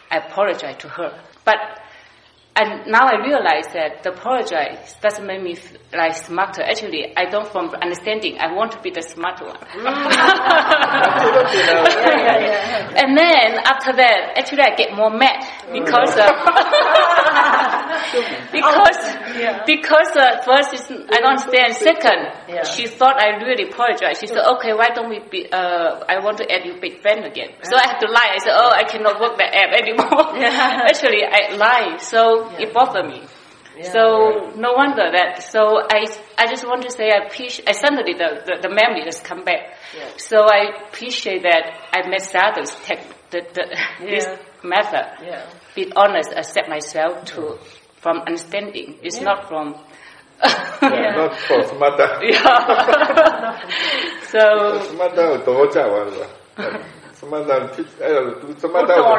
[0.10, 1.22] I apologized to her.
[1.44, 1.58] But
[2.56, 5.58] and now I realize that the apologize doesn't make me
[5.92, 6.62] like smarter.
[6.62, 8.38] Actually, I don't from understanding.
[8.40, 9.58] I want to be the smarter one.
[12.94, 16.30] and then after that, actually, I get more mad because uh,
[18.52, 19.00] because
[19.66, 21.74] because uh, first is I don't understand.
[21.76, 22.64] Second, Yeah.
[22.64, 24.20] she thought I really apologize.
[24.20, 25.52] She said, "Okay, why don't we be?
[25.52, 28.32] Uh, I want to add you big friend again." So I have to lie.
[28.34, 30.38] I said, "Oh, I cannot work that app anymore."
[30.90, 33.24] Actually, I lie, so it bothered me.
[33.82, 35.42] So no wonder that.
[35.44, 36.06] So I
[36.38, 37.68] I just want to say I appreciate.
[37.68, 39.74] I suddenly the, the, the memory just come back.
[40.18, 43.66] So I appreciate that I met others take the, the
[44.06, 44.28] this
[44.64, 45.06] method.
[45.26, 45.50] Yeah.
[45.76, 47.58] Be honest, accept myself to
[48.04, 48.88] from understanding.
[49.08, 49.68] It's not from.
[50.82, 52.06] Yeah, not for smarta.
[52.20, 53.56] yeah.
[54.32, 54.42] so
[54.92, 56.28] smarta ကိုတော့ကြပါလို့ပါ
[57.20, 59.16] smarta ဖြစ်အဲ့တော့သူ smarta ကို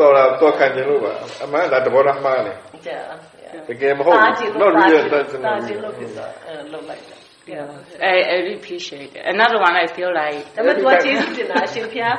[0.00, 1.12] တော်တာတော့ခံကျင်လို့ပါ
[1.44, 2.56] အမှန်ကဒါသဘောထားမှားတယ်
[2.88, 3.04] Yeah.
[3.44, 3.62] yeah.
[3.68, 7.16] တကယ်မဟုတ်တာဘူးချင် not လို့ real တာ that's ချင် not တာချင် real လို့ဖြစ်တာအဲလုပ်လိုက်တာ
[7.52, 7.66] yeah,
[8.00, 9.22] I, I really appreciate it.
[9.34, 12.16] Another one, I feel like ဒါပေမဲ့ तू ကကျေးဇူးတင်တာအရှင်ဖျား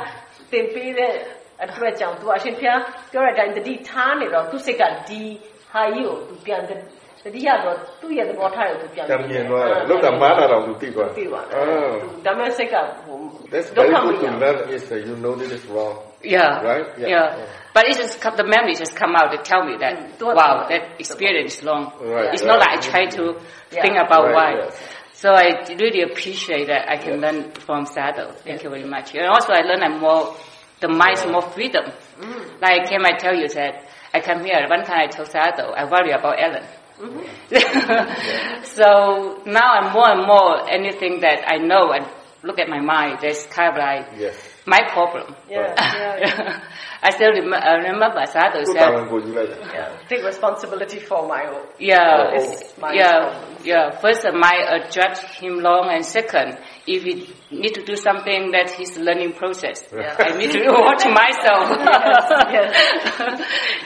[0.52, 1.14] သင်ပေးတဲ့
[1.64, 2.80] အတွက်ကြောင့် तू အရှင်ဖျား
[3.12, 5.24] ပြောတဲ့အတိုင်းတတိထားနေတော့သူ့စိတ်ကဒီ
[5.77, 6.71] ဟာကြီးကို तू ပြန်တ
[7.35, 11.67] တိယတော့သူ့ရဲ့သဘောထားကို तू ပြန် တမ်းမြင်သွားတယ်လောက်ကမားတာတော့သူသိသွား သိပါတ အာ ယ်
[12.27, 13.19] ဒါပေမဲ့စိတ်ကဟို
[13.53, 15.97] that's ဒုက္ very ခမ good to ရဘူး learn is that you know this is wrong
[16.37, 16.53] Yeah.
[16.71, 16.87] Right?
[17.03, 17.09] Yeah.
[17.15, 17.29] Yeah.
[17.75, 20.35] But it just come, the memory just come out to tell me that Mm.
[20.41, 21.83] wow, that experience is long.
[22.15, 22.51] Right, It's right.
[22.51, 23.83] not like I try to Yeah.
[23.83, 24.51] think about Right, why.
[24.63, 24.75] yes.
[25.23, 25.47] So I
[25.83, 28.25] really appreciate that I can learn from Sado.
[28.47, 29.07] Thank you very much.
[29.19, 30.23] And also I learn I'm more
[30.85, 31.87] the mind's more freedom.
[32.23, 32.43] Mm.
[32.65, 33.73] Like can I tell you that
[34.14, 36.64] I come here one time I told Sado I worry about Ellen.
[37.00, 38.64] Mm-hmm.
[38.64, 42.06] so now I'm more and more anything that I know and
[42.44, 43.20] look at my mind.
[43.22, 45.34] There's kind of like yes my problem.
[45.50, 46.64] Yeah, yeah, yeah.
[47.02, 51.66] I still rem- uh, I remember Sadhu said, take responsibility for my own.
[51.80, 52.34] Yeah,
[52.94, 53.66] yeah, problems.
[53.66, 53.92] yeah.
[53.92, 58.52] First, I might uh, judge him long, and second, if he need to do something
[58.52, 60.16] that his learning process, yeah.
[60.20, 61.70] I need to watch myself.
[62.52, 62.76] yes,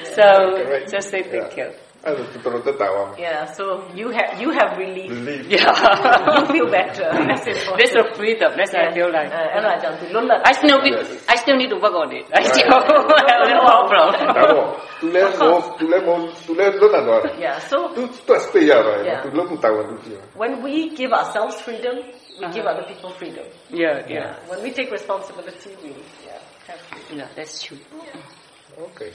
[0.02, 0.16] yes.
[0.16, 1.72] so just say thank you.
[2.04, 3.16] As a Tawa.
[3.20, 5.12] Yeah, so you have you have relief.
[5.12, 5.46] Relief.
[5.46, 5.70] Yeah.
[6.40, 7.06] you feel better.
[7.30, 7.78] That's important.
[7.78, 8.52] That's a freedom.
[8.58, 8.90] That's yeah.
[8.90, 9.30] I feel like.
[9.30, 11.26] Uh, I still need yes.
[11.30, 12.26] I still need to work on it.
[12.34, 14.82] I still have a little problem.
[15.00, 17.26] Tu lèves mon tu lèves mon tu lèves l'autre alors.
[17.38, 17.94] Yeah, so.
[17.94, 19.22] Tu tu as payé alors.
[19.22, 20.10] Tu lèves mon Tawa tu.
[20.36, 22.52] When we give ourselves freedom, we uh-huh.
[22.52, 23.46] give other people freedom.
[23.70, 24.36] Yeah, yeah, yeah.
[24.50, 25.94] When we take responsibility, we
[26.26, 27.20] yeah have freedom.
[27.20, 27.78] Yeah, that's true.
[27.94, 28.86] Yeah.
[28.90, 29.14] Okay,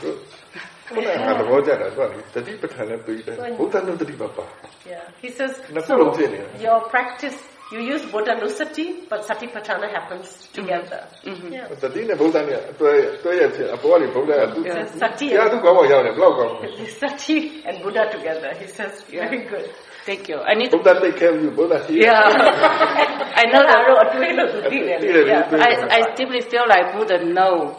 [0.00, 0.20] good.
[4.86, 5.02] Yeah.
[5.20, 5.96] He says, so
[6.60, 7.36] your practice,
[7.72, 11.06] you use buddhanussati, but satipatthana happens together.
[11.24, 11.52] Mm-hmm.
[11.52, 11.68] Yeah.
[14.64, 14.98] Yes.
[14.98, 19.04] Sati, and, sati and Buddha together, he says.
[19.10, 19.28] Yeah.
[19.28, 19.70] Very good.
[20.06, 20.38] Thank you.
[20.40, 20.70] I need.
[20.70, 21.84] Buddha take care of you, Buddha.
[21.90, 22.22] Yeah.
[23.36, 23.84] I know that.
[25.60, 27.76] I, I deeply feel like Buddha know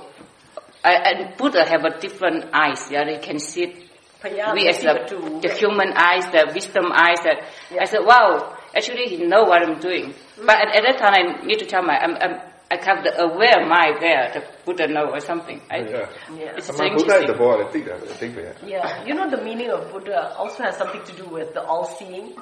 [0.84, 2.89] and Buddha uh, have a different eyes.
[2.92, 3.86] Yeah, they can see it.
[4.24, 7.20] Yeah, we as the, the human eyes, the wisdom eyes.
[7.24, 7.82] That yeah.
[7.82, 10.13] I said, wow, actually he know what I'm doing.
[10.36, 10.46] Mm.
[10.46, 13.20] But at, at, that time, I need to tell my, I'm, I'm, i have the
[13.22, 15.62] aware mind there, the Buddha know or something.
[15.72, 16.10] I, yeah.
[16.36, 16.54] yeah.
[16.58, 18.54] It's so Buddha is the board, I think, I think yeah.
[18.65, 19.06] yeah.
[19.06, 22.36] You know, the meaning of Buddha also has something to do with the all-seeing.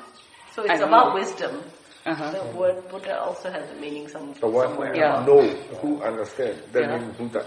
[0.54, 1.14] So it's about know.
[1.14, 1.64] wisdom.
[2.06, 2.32] Uh-huh.
[2.32, 4.96] The word Buddha also has a meaning some, the one somewhere.
[4.96, 5.26] Yeah.
[5.26, 5.42] Know,
[5.82, 6.98] who understand, that yeah.
[6.98, 7.46] means Buddha.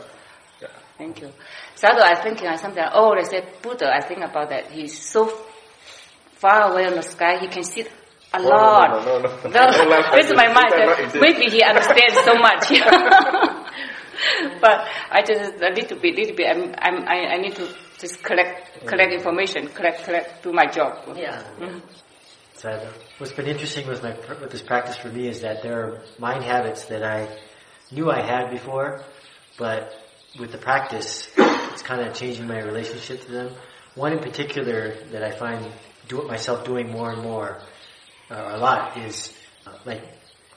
[1.01, 1.31] Thank you.
[1.77, 2.85] Sadhu, I think uh, something.
[2.93, 3.89] Oh, they said Buddha.
[3.91, 4.71] I think about that.
[4.71, 5.33] He's so
[6.35, 7.39] far away on the sky.
[7.41, 7.87] He can see a
[8.35, 8.91] Oh, lot.
[8.91, 9.49] no, no, no, no.
[9.49, 10.71] No, No, like this is my mind.
[10.71, 11.23] Buddha that not exist.
[11.27, 12.65] Maybe he understands so much.
[14.61, 14.77] but
[15.11, 16.47] I just a little bit, little bit.
[16.55, 17.67] I'm, I'm, I, I need to
[17.99, 21.17] just collect, collect information, collect, collect, do my job.
[21.17, 21.43] Yeah.
[22.55, 22.69] So
[23.17, 26.45] what's been interesting with my with this practice for me is that there are mind
[26.45, 27.29] habits that I
[27.91, 29.03] knew I had before,
[29.59, 29.95] but
[30.39, 33.53] with the practice, it's kind of changing my relationship to them.
[33.95, 35.67] One in particular that I find
[36.09, 37.59] do myself doing more and more,
[38.31, 39.33] uh, a lot, is
[39.67, 40.03] uh, like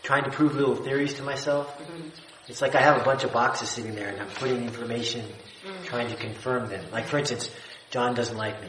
[0.04, 1.76] trying to prove little theories to myself.
[2.48, 5.26] It's like I have a bunch of boxes sitting there and I'm putting information,
[5.86, 6.86] trying to confirm them.
[6.92, 7.50] Like for instance,
[7.90, 8.68] John doesn't like me.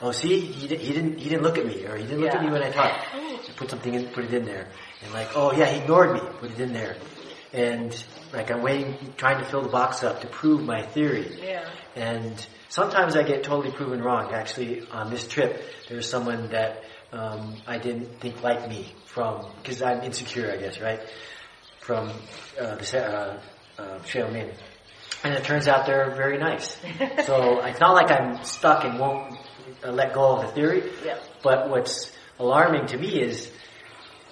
[0.00, 2.34] Oh, see, he, di- he didn't he didn't look at me, or he didn't look
[2.34, 3.06] at me when I talked.
[3.14, 4.66] I put something in, put it in there,
[5.04, 6.96] and like, oh yeah, he ignored me, put it in there,
[7.52, 11.38] and like I'm waiting, trying to fill the box up to prove my theory.
[11.42, 11.68] Yeah.
[11.94, 14.32] And sometimes I get totally proven wrong.
[14.32, 19.46] Actually, on this trip, there was someone that um, I didn't think liked me from
[19.56, 21.00] because I'm insecure, I guess, right?
[21.80, 22.08] From
[22.58, 23.40] uh, the uh,
[23.78, 24.54] uh, Xiaomin.
[25.24, 26.74] And it turns out they're very nice.
[27.26, 29.38] so it's not like I'm stuck and won't
[29.84, 30.90] uh, let go of the theory.
[31.04, 31.18] Yeah.
[31.42, 33.50] But what's alarming to me is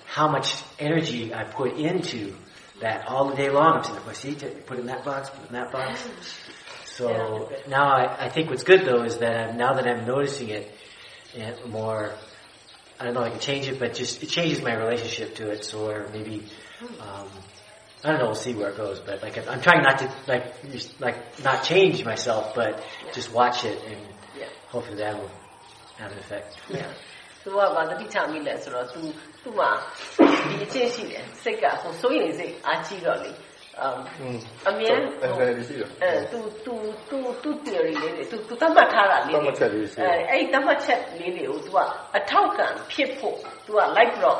[0.06, 2.34] how much energy I put into
[2.81, 3.77] that all the day long.
[3.77, 4.33] I'm saying, "Oh, see,
[4.65, 6.07] put it in that box, put it in that box.
[6.85, 10.49] So now I, I think what's good though is that I'm, now that I'm noticing
[10.49, 10.71] it
[11.35, 12.13] and more,
[12.99, 15.49] I don't know if I can change it, but just it changes my relationship to
[15.51, 15.65] it.
[15.65, 16.43] So or maybe,
[17.01, 17.27] um,
[18.03, 18.27] I don't know.
[18.27, 18.99] We'll see where it goes.
[18.99, 22.83] But like I'm trying not to like just, like not change myself, but
[23.13, 23.99] just watch it and
[24.39, 24.47] Yeah.
[24.69, 25.31] hopefully that will
[25.97, 26.57] have an effect.
[26.69, 26.91] Yeah.
[27.43, 29.01] သူကဗာတတိချမိလဲဆိုတော့ तू
[29.43, 29.69] သူ့မှာ
[30.49, 33.31] ဒီအချင်းရှိတယ်စိတ်ကဟိုစိုးရိမ်စိတ်အာကြီးတော့လေ
[33.85, 33.97] um
[34.69, 36.73] အမြဲ အဲဒီရှိတယ် အဲသူသူ
[37.09, 41.77] သူသူ theory လေးတွေသူသူသတ်မှတ်ထားတာလေး သတ်မှတ်ချက်လေးရှိတယ် အဲအဲ့ဒီသတ်မှတ်ချက်လေးတွေကို तू က
[42.17, 44.39] အထောက်ကံဖြစ်ဖို့ तू က like တော့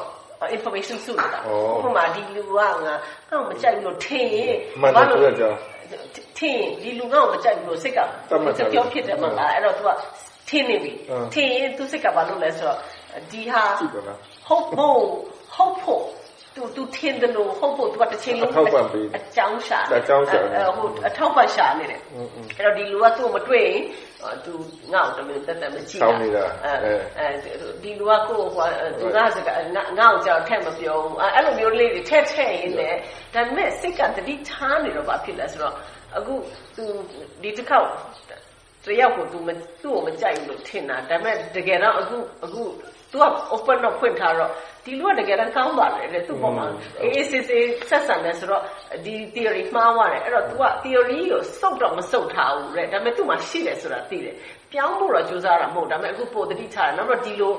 [0.56, 2.67] information စုနေတာ ဩ ဥပမာဒီလူကငါ
[3.30, 5.43] ကောက်မကြိုက်ဘူးလို့ထင်ရင် မှန်တယ်ဆိုရကြ
[6.38, 9.89] ထင်ရင်ဒီလူကောက်မကြိုက်ဘူးလို့စိတ်က သတ်မှတ်ထားတယ် ပြောဖြစ်တယ်မလားအဲ့တော့ तू က
[10.50, 12.78] ထင်နေပြီ အင်း ထင်ရင် तू စိတ်ကဘာလုပ်လဲဆိုတော့
[13.32, 14.17] ဒီဟာ ကြည့်ပါလား
[14.51, 15.01] ဟုတ်ဖို့
[15.55, 16.05] ဟုတ်ဖို့
[16.55, 22.01] သူသူထင်တယ်လို့ဟုတ်ဖို့သူကတစ်ချိန်လုံးအထောက်ပံ့ပေးအကြောင်းရှာအကြောင်းရှာအဲဟိုအထောက်ပံ့ရှာနေတယ်
[22.59, 23.81] အဲ့တော့ဒီလူကသူ့ကိုမတွေ့ရင်
[24.23, 24.53] အော်သူ
[24.93, 27.27] ငါ့ကိုတမင်တက်တက်မကြည့်ဆောင်းနေတာအဲအဲအဲ
[27.83, 28.67] ဒီလူကကိုယ်ဟို
[28.99, 32.95] သူကစကားငါငါ့ကိုကြောက်ထက်မပြောဘူးအဲအဲ့လိုမျိုးလေးတွေထက်ထက်ရင်းနဲ့
[33.35, 35.75] ဒါပေမဲ့စိတ်ကတတိထားနေတော့ဘာဖြစ်လဲဆိုတော့
[36.17, 36.35] အခု
[36.77, 36.85] သူ
[37.43, 37.89] ဒီတစ်ခေါက်
[38.85, 39.51] တယောက်ကိုသူမ
[39.83, 42.63] သူ့ကိုမကြိုက်ဘူးလို့ထင်တာဒါပေမဲ့တကယ်တော့အခုအခု
[43.12, 44.52] तू က open တော့ဖွင့်ထားတော့
[44.86, 46.65] ဒီလူကတကယ်တော့ကောင်းပါတယ်လေသူ့ပေါ်မှာ
[47.02, 48.62] အေးအေးဆေးဆေးဆက်ဆံတယ်ဆိုတော့
[49.06, 54.36] ဒီ theory မှားသွားတယ်အဲ့တော့ तू က theory ကိုစုပ်တော့မစုပ်ထားဘူးတဲ့ဒါပေမဲ့သူ့မှာရှိတယ်ဆိုတာသိတယ်
[54.71, 57.54] ပြောင်းဖို့တော့ကြိုးစားတာမဟုတ်ဒါပေမဲ့အခုပိုတတိထားတယ်နောက်တော့ဒီလို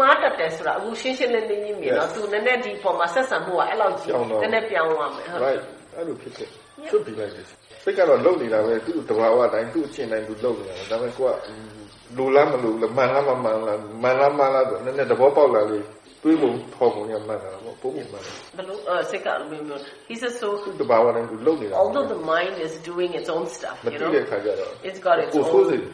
[0.00, 5.62] မှားတတ်တယ်ဆိုတာအခုရှင်းရှင်းလင်းလင်းကြီးမြင်တော့ तू နည်းနည်းဒီပေါ်မှာဆက်ဆံမှုကအဲ့လောက်ကြီး ပြောင်းတော့ နည်းနည်းပြောင်းသွားမယ်ဟုတ် right
[5.96, 6.48] အဲ့လိုဖြစ်တယ်
[6.90, 7.46] စွတ်ပြီးလိုက်တယ်
[7.84, 11.32] စိတ်ကတော့လုံနေတာပဲသူ့တဘာဝတိုင်းသူ့အချင်းတိုင်းသူလုံနေတာဒါပေမဲ့ကိုက
[12.16, 15.78] လူလားမလူလားမှန်လားမမှန်လားမှန်လားမှန်လားဆိုနည်းနည်းသဘောပေါက်လာလေ
[16.22, 23.98] တွေးပုံထော်ပုံရမှန်တာပေါ့ပုံပုံမှန်တယ် ဘလို့အဲစိတ်ကလိုမျိုး he says so သူ့တဘာဝတိုင်းသူလုံနေတာ although the mind is doing its own stuff မ you
[24.00, 25.84] သိ know တဲ့ခါကျတော့ it's got its ကိုဆိုး own စိတ်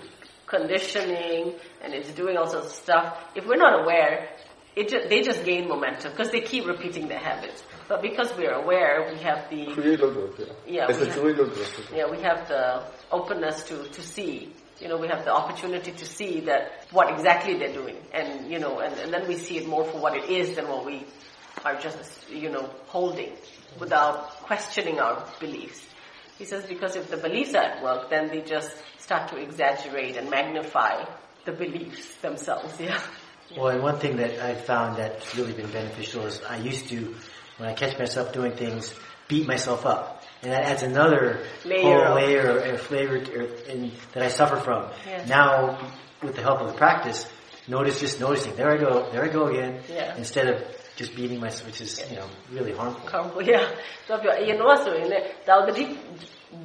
[0.55, 1.42] conditioning
[1.83, 3.05] and it's doing all sorts of stuff.
[3.38, 4.12] If we're not aware,
[4.81, 7.62] it just, they just gain momentum because they keep repeating their habits.
[7.90, 11.85] But because we're aware, we have the create လုပ်တယ်ဖြစ် Yeah, we it's a joy လုပ်တယ်ဖြစ်
[11.98, 12.62] yeah we have the
[13.18, 14.35] openness to to see.
[14.84, 18.60] you know, we have the opportunity to see that what exactly they're doing, and you
[18.60, 21.06] know, and, and then we see it more for what it is than what we
[21.63, 23.32] are just you know holding
[23.80, 25.82] without questioning our beliefs.
[26.38, 30.17] He says because if the beliefs are at work, then they just start to exaggerate
[30.17, 31.06] and magnify
[31.46, 32.78] the beliefs themselves.
[32.78, 33.02] Yeah.
[33.56, 37.15] Well, and one thing that I found that's really been beneficial is I used to,
[37.58, 38.93] when I catch myself doing things,
[39.28, 40.22] beat myself up.
[40.43, 41.23] And that adds another
[41.65, 43.79] Layer whole of- layer and flavor to, in,
[44.13, 44.82] that I suffer from.
[45.08, 45.23] Yeah.
[45.38, 45.79] Now,
[46.21, 47.19] with the help of the practice,
[47.75, 50.15] notice just noticing, there I go, there I go again, Yeah.
[50.23, 50.58] instead of
[50.99, 53.06] just beating myself, which is, you know, really harmful.
[53.12, 53.51] ခေါင်းရ
[54.08, 55.84] တော့ပြောအရင်တော့ဆိုရင်လည်းဒါကိုတတိ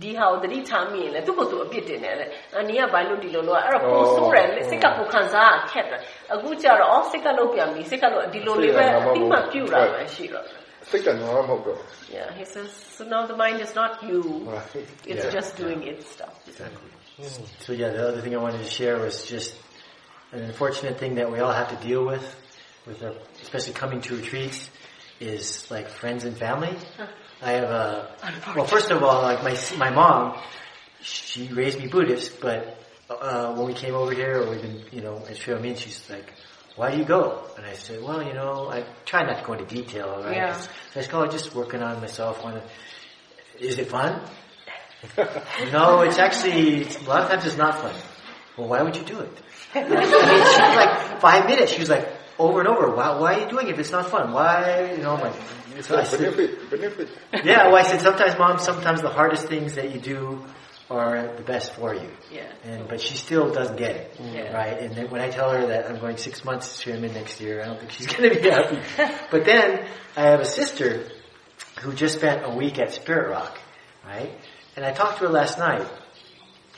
[0.03, 2.27] ဒီဟာကိုတတိထားမိရင်လည်းသူ့ကိုယ်သူအပြစ်တင်တယ်လေ
[2.59, 6.01] အနီးကဘာလို့ဒီလိုလုပ်အဲ့တော့ကိုဆိုးတယ်လေစိတ်ကပူခံစားခက်တယ်
[6.35, 10.45] အခုကျတော့အော်စိတ်ကလုတ်ပြန်ပြီစိတ်ကလုတ်ဒီလိုလေးပဲအတိမပြူတာပဲရှိတော့
[10.91, 11.81] စိတ်ကငါမဟုတ်တော့
[12.17, 14.19] yeah he says so now the mind is not you
[14.55, 14.75] right.
[15.13, 15.39] it's yeah.
[15.39, 15.93] just doing yeah.
[15.93, 16.91] its stuff exactly
[17.65, 19.51] so yeah the other thing i wanted to share was just
[20.37, 22.27] an unfortunate thing that we all have to deal with
[22.89, 24.61] with our, especially coming to retreats
[25.33, 27.49] is like friends and family huh.
[27.49, 27.87] i have a
[28.57, 30.23] well first of all like my my mom
[31.15, 32.61] she raised me buddhist but
[33.11, 35.77] uh, when we came over here or we've been you know at Shwe Oo Min,
[35.77, 36.33] she's like
[36.79, 37.43] why do you go?
[37.57, 40.37] And I said, well, you know, I try not to go into detail, right?
[40.37, 40.57] Yeah.
[40.57, 42.45] So I just go, oh, I'm just working on myself.
[42.45, 42.63] Wanna,
[43.59, 44.23] is it fun?
[45.73, 47.95] no, it's actually, a lot of times it's not fun.
[48.57, 49.31] Well, why would you do it?
[49.75, 53.35] I mean, she was like, five minutes, she was like, over and over, why, why
[53.35, 54.33] are you doing it if it's not fun?
[54.33, 57.09] Why, you know, I'm like, so I said, benefit benefit
[57.45, 60.45] yeah, well, I said sometimes, mom, sometimes the hardest things that you do
[60.91, 62.11] are the best for you.
[62.33, 62.51] Yeah.
[62.65, 64.53] And but she still doesn't get it, Yeah.
[64.55, 64.79] right?
[64.81, 67.13] And then when I tell her that I'm going six months to Shwe Oo Min
[67.13, 68.81] next year, I don't think she's going to be happy.
[69.31, 71.07] but then I have a sister
[71.83, 73.59] who just spent a week at Spirit Rock,
[74.05, 74.33] right?
[74.77, 75.87] And I talked to her last night,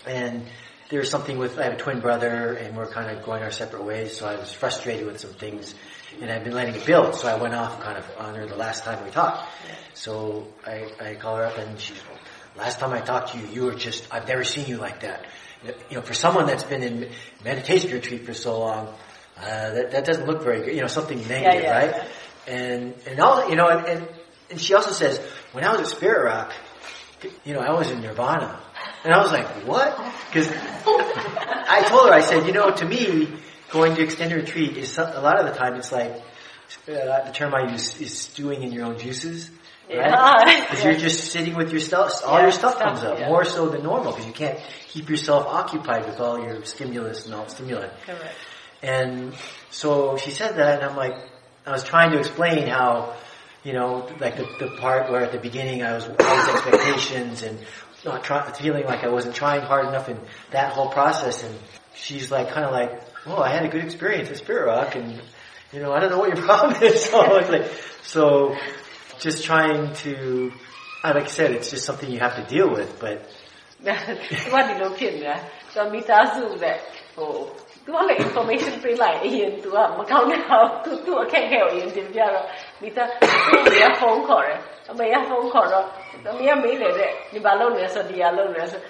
[0.06, 0.46] and
[0.88, 3.84] there's something with I have a twin brother, and we're kind of going our separate
[3.84, 4.16] ways.
[4.16, 5.74] So I was frustrated with some things,
[6.20, 7.14] and I've been letting it build.
[7.14, 9.48] So I went off kind of on her the last time we talked.
[9.94, 12.00] So I, I call her up, and she's,
[12.56, 15.26] last time I talked to you, you were just I've never seen you like that.
[15.90, 17.10] You know, for someone that's been in
[17.44, 18.94] meditation retreat for so long,
[19.38, 20.74] uh, that that doesn't look very good.
[20.74, 22.08] You know, something negative, yeah, right?
[22.46, 22.54] yeah.
[22.54, 24.08] And and all you know, and, and
[24.50, 25.18] and she also says
[25.52, 26.52] when I was at Spirit Rock,
[27.44, 28.60] you know, I was in Nirvana.
[29.04, 29.96] And I was like, what?
[30.26, 30.48] Because
[30.86, 33.28] I told her, I said, you know, to me,
[33.70, 36.12] going to extended retreat is a lot of the time it's like,
[36.88, 39.50] uh, the term I use is stewing in your own juices.
[39.90, 40.10] Right?
[40.10, 40.60] Yeah.
[40.60, 43.28] Because you're just sitting with your stuff, all Yeah, your stuff stuff, comes up, yeah.
[43.28, 47.34] more so than normal, because you can't keep yourself occupied with all your stimulus and
[47.34, 47.92] all stimulant.
[48.06, 48.34] correct
[48.82, 49.34] And
[49.70, 51.14] so she said that, and I'm like,
[51.66, 53.14] I was trying to explain how,
[53.64, 57.42] you know, like the, the part where at the beginning I was all these expectations
[57.42, 57.58] and
[58.04, 60.18] not try, feeling like I wasn't trying hard enough in
[60.52, 61.42] that whole process.
[61.44, 61.54] And
[61.94, 65.20] she's like, kind of like, well, I had a good experience at Spirit Rock, and
[65.72, 67.04] you know, I don't know what your problem is.
[67.10, 67.70] So I was like,
[68.02, 68.56] so
[69.25, 70.13] just trying to
[71.05, 72.91] I like I said, it's just something you have to deal with.
[72.99, 73.17] But
[73.85, 75.35] သူကဒီလိုဖြစ်နေတာ
[75.73, 76.77] သူကမိသားစုနဲ့
[77.15, 77.31] ဟို
[77.90, 82.46] သူကလည်း information ပေးလိုက်အရင်သူကမကောင်းတဲ့ဟာသူသူအခက်အခဲကိုအရင်တင်ပြတော့
[82.82, 83.08] မိသား
[83.66, 84.58] သူ့ရဲ့ဖုန်းခေါ်တယ်
[84.90, 85.86] အမေကဖုန်းခေါ်တော့
[86.30, 88.80] အမေကမေးလေတဲ့ဒီဘာလုပ်နေဆိုဒီဟာလုပ်နေဆို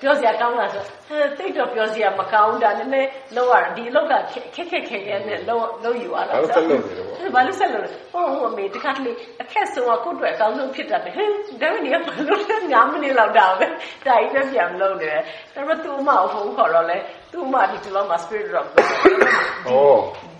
[0.00, 11.28] ပြောစရာကောင်းလားဆိုဟဲ့တိတ်တော့ပြောစရာမကောင်းတာနည်းနည်းလောက်ရဒီလောက်ကခက်ခက်ခဲခဲနဲ့လောက်လောက်ယူရတာဘာလို့ဆက်လုပ်နေလဲပေါ့ဘာလို့ဆက်လို့လဲဟိုဟိုအမေတခါတလေအခက်ဆုံးကကိုယ့်အတွက်အကောင်းဆုံးဖြစ်တာပဲဟဲ့
[11.62, 13.66] ဒါမှမဟုတ်ဘာလို့လဲ9မိနစ်လောက်တာပဲ
[14.06, 15.22] ဒါကြီးပဲပြန်မလုပ်နေတယ်
[15.54, 16.98] ဒါပေမဲ့သူ့အမကိုဖုန်းခေါ်တော့လဲ
[17.32, 19.74] သူ့အမဒီတလုံးမှာ spirit rock ပဲဩ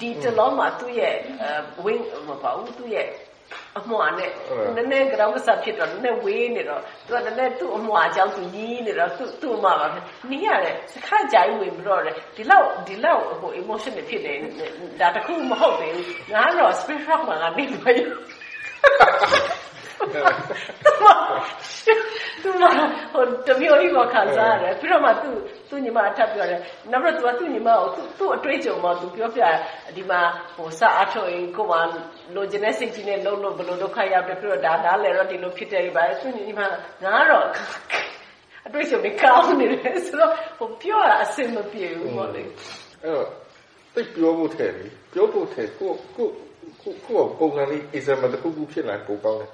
[0.00, 1.14] ဒီတလုံးမှာသူ့ရဲ့
[1.84, 3.08] wing မပေါ့ဘူးသူ့ရဲ့
[3.78, 4.30] အမွှာနဲ့
[4.76, 9.86] နည်းနည်းကြောင်ကစားဖြစ်တော့နည်းနည်းဝေးနေတော့သူကနည်းနည်းသူ့အမွှာအကြောင်းသူကြီးနေတော့သူ့သူ့အမပါပဲ
[10.30, 12.02] နင်းရတယ်စခါကြိုင်ဝင်ပြီးတော့
[12.36, 14.36] ဒီလောက်ဒီလောက်ဟို emotion တွေဖြစ်တယ်
[15.00, 17.98] ဒါတခုမဟုတ်သေးဘူးငါတော့ spirit rock မှာငါနေပါရ
[22.42, 22.62] သူမ
[23.12, 25.30] ဟိုတမျိုးလေးတော့ခံစားရတယ်ပြီးတော့မှသူ
[25.68, 29.42] သူညီမအထပ်ပြောတယ်နောက်တော့သူကသူ့ညီမကိုသူသူ့အတွေ့အကြုံမှာသူပြောပြ
[29.96, 30.20] ဒီမှာ
[30.56, 31.78] ဟိုစအားထုတ်ရင်ကိုမှ
[32.34, 36.60] လိုချင်တဲ့စိတ်ကြီးနဲ့လုံးလို့ဘလို့ဒုက္ခရောက်တယ်ပြီးတော့ဒါဒါလည်းတော့ဒီလိုဖြစ်တယ်ဒီပါသူညီမ
[37.04, 37.46] ငါတော့
[38.66, 43.26] အတွေ့အကြုံတွေကောင်းနေတယ်ဆိုတော့ဟိုပြောတာအဆင်မပြေဘူးပေါ့လေအဲ့တော့
[43.94, 46.28] သိပ်ပြောဖို့ထဲလေပြောဖို့ထဲကိုကို
[46.82, 49.50] ကိုကိုပုံစံလေး exam တစ်ခုခုဖြစ်လာပိုကောင်းတယ်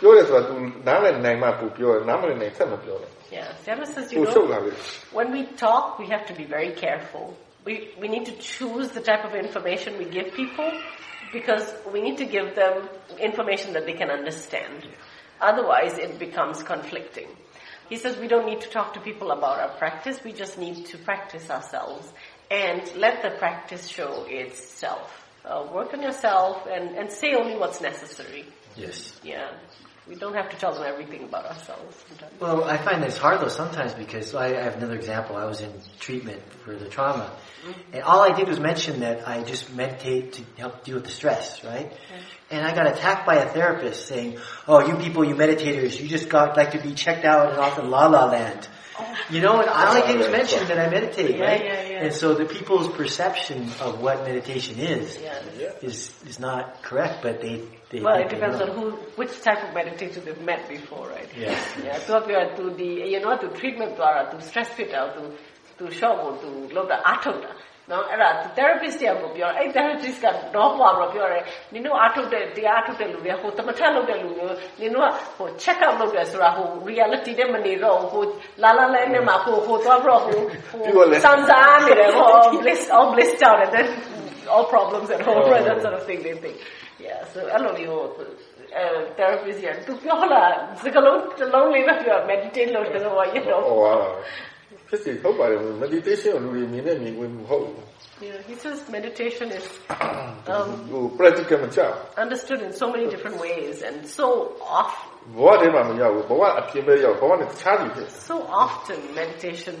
[0.00, 0.54] ပြောတယ်ဆိုတာ तू
[0.88, 4.72] နားလည်နိုင်မှပူပြောတယ်နားမလည်နိုင်ဆက်မပြောနဲ့ Yeah, Sayadaw says, you know,
[5.12, 7.36] when we talk, we have to be very careful.
[7.64, 10.70] We, we need to choose the type of information we give people
[11.32, 12.88] because we need to give them
[13.18, 14.86] information that they can understand.
[15.40, 17.28] Otherwise, it becomes conflicting.
[17.88, 20.86] He says we don't need to talk to people about our practice, we just need
[20.86, 22.12] to practice ourselves
[22.50, 25.24] and let the practice show itself.
[25.44, 28.44] Uh, work on yourself and, and say only what's necessary.
[28.76, 29.18] Yes.
[29.22, 29.50] Yeah.
[30.08, 32.04] We don't have to tell them everything about ourselves.
[32.08, 32.40] sometimes.
[32.40, 35.36] Well, I find that it's hard though sometimes because I, I have another example.
[35.36, 37.32] I was in treatment for the trauma,
[37.64, 37.80] mm-hmm.
[37.92, 41.10] and all I did was mention that I just meditate to help deal with the
[41.10, 41.92] stress, right?
[42.50, 44.38] And I got attacked by a therapist saying,
[44.68, 47.78] "Oh, you people, you meditators, you just got like to be checked out and off
[47.78, 48.68] in La La Land."
[49.30, 51.64] You know, and I like it was mentioned that I meditate, right?
[51.64, 52.04] Yeah, yeah, yeah.
[52.04, 55.18] And so the people's perception of what meditation is
[55.82, 59.74] is is not correct, but they, they well, it depends on who, which type of
[59.74, 61.28] meditation they've met before, right?
[61.36, 61.58] Yeah.
[61.82, 61.98] yeah.
[62.00, 65.14] So if you are to the, you know, to treatment dwara, to stress fit out,
[65.16, 65.32] to
[65.78, 67.52] to shogu, to lobda, atota.
[67.90, 78.24] နော်အဲ့ဒါ therapist တယောက်ကိုပြောအဲ့ therapist ကတော့ဟွာတော့ပြောတယ်နင်တို့အားထုတ်တဲ့တရားအားထုတ်တဲ့လူတွေဟိုတမထလုပ်တဲ့လူမျိုးနင်တို့ကဟို check out လုပ်တယ်ဆိုတာဟို reality နဲ့မနေတော့ဘူးဟို
[78.62, 82.28] လာလာလဲနဲ့မှာဟိုဟိုသွားပြီးတော့ဟိုဟိုပြောလဲစမ်းစားနေတယ်ဟို
[82.62, 83.86] bliss all blissed out and then
[84.52, 86.56] all problems at home right that sort of thing they think
[87.06, 88.04] yeah so အဲ့လိုမျိုး
[88.76, 88.84] အဲ
[89.18, 90.42] therapist ရသူပြောလာ
[90.82, 93.96] စကလုံးတစ်လုံးလေးပဲပြော meditate လုပ်တယ်ဆိုတော့ you know ဟော
[94.89, 97.85] ဖြစ်စီဟုတ်ပါတယ် meditation ကိုလူတွေမြင်နဲ့မြင်ဝင်မဟုတ်ဘူး
[98.27, 99.65] yeah he says meditation is
[100.55, 104.25] um, ဟို practical မကြောက် understood in so many different ways and so
[104.79, 104.93] off
[105.37, 109.75] ဘဝထဲမှာမရောက်ဘူးဘဝအပြင်ပဲရောက်ဘဝနဲ့တခြားစီဖြစ် so often meditation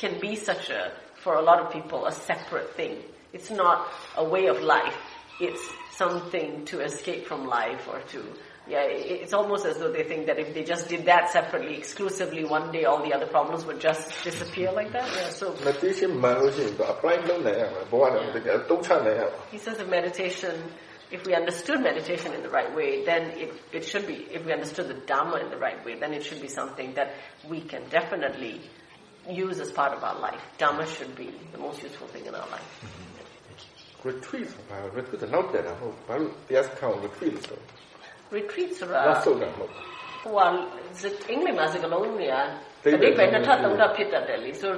[0.00, 0.82] can be such a
[1.22, 2.94] for a lot of people a separate thing
[3.36, 3.76] it's not
[4.22, 4.98] a way of life
[5.46, 5.64] it's
[6.02, 8.20] something to escape from life or to
[8.74, 11.74] yeah, it- it's almost as though they think that if they just did that separately,
[11.82, 15.06] exclusively, one day all the other problems would just disappear like that.
[15.18, 20.54] Yeah, so meditation မှန်လို့ရှိရင်သူ apply လုပ်နိုင်ရမှာဘဝနဲ့တကယ်တုံးချနိုင်ရမှာ he says of meditation,
[21.16, 24.50] if we understood meditation in the right way, then it, it should be, if we
[24.58, 27.08] understood the Dhamma in the right way, then it should be something that
[27.52, 28.54] we can definitely
[29.46, 30.42] use as part of our life.
[30.60, 32.68] Dhamma should be the most useful thing in our life.
[34.10, 37.58] retreat ဆိုတာ retreat ကနောက်ပြန်တာမဟုတ်ဘူးဘာလို့တရားစခန်းကို retreat လို့ဆို
[38.37, 39.81] Retreat ဆိုတော့တာနောက်ဆုတ်တာမဟုတ်ဘူး
[40.23, 40.43] ဟိုက
[41.29, 42.35] အင်္ဂလိပ်မှာစကားလုံးတွေက
[42.83, 44.71] သိအတယ်ဓိပ္ပာယ်နှစ်ထပ်သုံးထပ်ဖြစ်တတ်တယ်လေဆို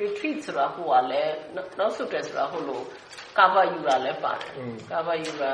[0.00, 1.34] retreat ဆိုတာဟိုကလည်း
[1.78, 2.80] နောက်ဆုတ်တယ်ဆိုတာဟိုလို
[3.38, 4.50] cover ယူတာလည်းပါတယ်
[4.90, 5.52] cover ယူတာ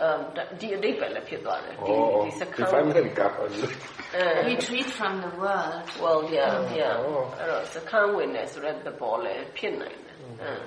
[0.00, 0.18] အမ်
[0.60, 1.94] ဒီအဓိပ္ပာယ်လည်းဖြစ်သွားတယ်ဩဒီ
[2.24, 3.70] ဒီစဒီကား5 minute gap အဲ့လို
[4.14, 5.74] အဲ Retreat from the world.
[6.04, 10.64] well yeah yeah ဩအဲ့တော့စခန်းဝင်တယ်ဆိုတဲ့သဘောလည်းဖြစ်နိုင်တယ်အင်း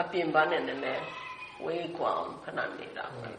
[0.00, 1.04] အပြင်ပန်းနဲ့နည်းနည်း
[1.64, 3.30] ဝေးကွာအောင်ခဏနေတာပဲ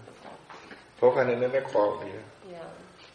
[0.95, 2.21] Volgende nek gewoon weer.
[2.51, 2.65] Ja.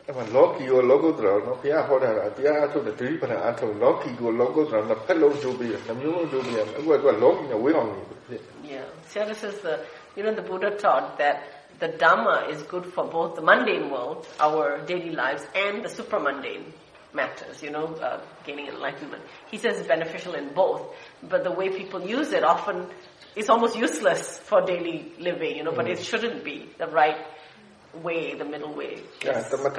[0.04, 2.94] En van Loki yo logo draw no pia ho da da tia a thu de
[2.94, 6.10] tri pana a thu Loki yo logo draw no phet lo do bi no myo
[6.10, 7.94] lo do bi a ko ko Loki ne wei hong.
[8.62, 8.84] Yeah.
[9.08, 9.80] So this is the
[10.16, 11.42] you know the Buddha taught that
[11.78, 16.18] the Dhamma is good for both the mundane world, our daily lives, and the super
[16.18, 16.72] mundane
[17.14, 19.22] matters, you know, uh, gaining enlightenment.
[19.50, 20.82] He says it's beneficial in both,
[21.22, 22.86] but the way people use it often
[23.36, 25.76] it's almost useless for daily living, you know, mm.
[25.76, 26.04] but it mm.
[26.04, 27.16] shouldn't be the right
[28.02, 29.02] way, the middle way.
[29.24, 29.70] Yeah, the the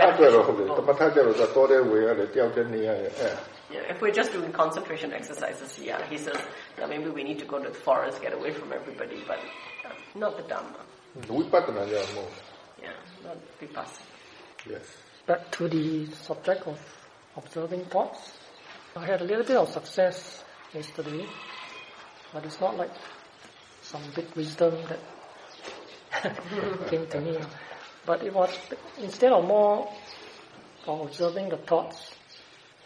[3.21, 3.39] yeah.
[3.71, 6.37] Yeah, if we're just doing concentration exercises, yeah, he says
[6.77, 9.37] that maybe we need to go to the forest, get away from everybody, but
[9.85, 10.81] uh, not the Dhamma.
[12.15, 12.27] More.
[12.81, 12.89] Yeah,
[13.23, 14.01] not Vipassana.
[14.69, 14.85] Yes.
[15.27, 16.79] Back to the subject of
[17.37, 18.33] observing thoughts.
[18.95, 20.43] I had a little bit of success
[20.73, 21.25] yesterday,
[22.33, 22.91] but it's not like
[23.83, 27.37] some big wisdom that came to me.
[28.05, 28.49] But it was
[29.01, 29.91] instead of more
[30.87, 32.11] of observing the thoughts,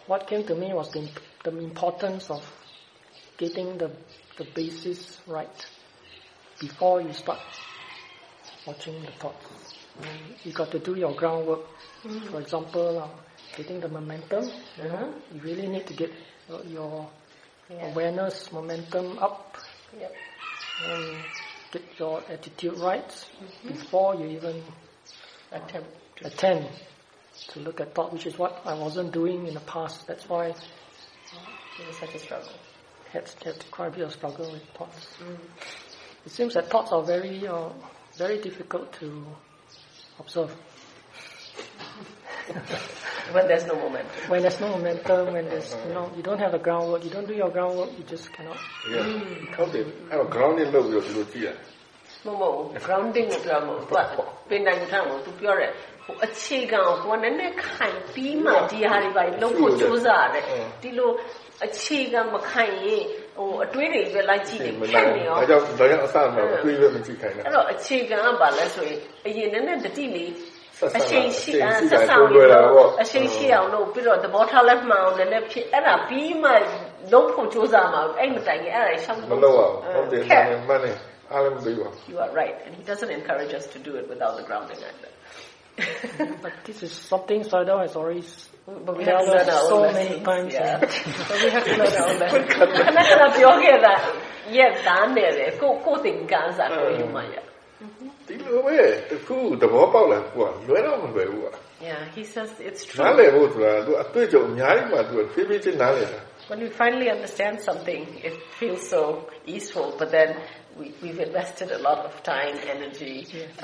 [0.07, 1.09] what came to me was the,
[1.43, 2.43] the importance of
[3.37, 3.91] getting the,
[4.37, 5.65] the basis right
[6.59, 7.39] before you start
[8.65, 9.73] watching the thoughts.
[10.43, 11.61] You got to do your groundwork.
[12.03, 12.31] Mm-hmm.
[12.31, 13.07] For example, uh,
[13.55, 14.49] getting the momentum.
[14.77, 16.11] You, know, you really need to get
[16.51, 17.07] uh, your,
[17.69, 19.57] your awareness momentum up
[19.99, 20.11] Yep.
[20.89, 21.17] and
[21.71, 23.67] get your attitude right mm-hmm.
[23.67, 24.63] before you even
[25.53, 26.67] attempt to attend
[27.49, 30.07] to look at thought, which is what I wasn't doing in the past.
[30.07, 32.51] That's why it was such a struggle.
[33.11, 35.07] Had, had quite a bit of struggle with thoughts.
[35.19, 35.37] Mm.
[36.25, 37.69] It seems that thoughts are very, uh,
[38.17, 39.25] very difficult to
[40.19, 40.55] observe.
[43.31, 44.29] when there's no momentum.
[44.29, 44.67] When there's uh-huh.
[44.67, 47.49] no momentum, when there's you know you don't have a groundwork, you don't do your
[47.49, 48.57] groundwork, you just cannot.
[48.89, 48.97] Yeah.
[48.97, 49.47] Mm.
[49.49, 49.93] How did?
[50.09, 51.53] How grounding love your?
[52.25, 55.71] မမဟုတ်ဘူး grounding ကိုပြောမှာသူကပင်တိုင်းထမ်းကိုသူပြောတယ်
[56.05, 60.43] ဟိုအခြေခံကိုကိုကနည်းနည်းခိုင်ပြီးမှဒီဟာတွေပါလုံးဖို့ကြိုးစားရတယ်
[60.81, 61.11] ဒီလို
[61.65, 63.03] အခြေခံမခိုင်ရင်
[63.37, 70.31] ဟိုအတွေးတွေပဲလိုက်ကြည့်နေမဖြနိုင်တ်နေရောဘူးဒါကြောင့်ဒါကြောင့်အစမှာအတွေးပဲမကြည့်ခိုင်းတာအဲ့တော့အခြေခံကဘာလဲဆိုရင်အရင်နည်းနည်းတတိလေး
[70.79, 76.49] ဆက်ဆံအရှိန်ရှိအအရှိန်ရှိဆက်တာဆောင်တွဲတာပေါ့အရှိန်ရှိအောင်လို့ပြီးတော့သဘောထားလက်မှန်အောင်လည်းလည်းဖြစ်အဲ့ဒါပြီးမှ
[77.13, 80.95] လုံးဖို့ကြိုးစားမှာအဲ့မတိုင်ရင်အဲ့ဒါရှောင်းမလုပ်အောင်ဟုတ်တယ်ခက်မှန်တယ်
[81.32, 84.80] မှန်တယ်အားလည်းမပြီးပါဘူး You are right, and he doesn't encourage us to do it without the grounding
[84.88, 85.10] either.
[86.44, 88.24] But this is something Sayadaw has already
[88.86, 90.24] but we have to tell learn us our so own many lessons.
[90.30, 90.52] times.
[90.54, 90.74] Yeah.
[90.74, 92.46] and- but we have to learn our own lessons.
[92.54, 92.56] ခ
[92.96, 93.94] ဏခဏပြောခဲ့တာ
[94.56, 97.34] ရက်သားနေတယ်ကိုကိုသင်္ကန်းစာကိုယူမှရ
[98.26, 98.78] ဒီလိုပဲ
[99.10, 101.54] တခုသဘောပေါက်လာကိုကလွယ်တော့မလွယ်ဘူးကွာ
[101.88, 103.18] Yeah, he says it's နား true.
[103.18, 109.02] လည်ဖို့ဆိုတာသူအတွေ့အကြုံအများကြီးမှသူဖြည်းဖြည်းချင်းနားလည်တာ When we finally understand something, it feels so
[109.54, 110.28] easeful, but then
[110.78, 113.14] we, we've invested a lot of time, energy.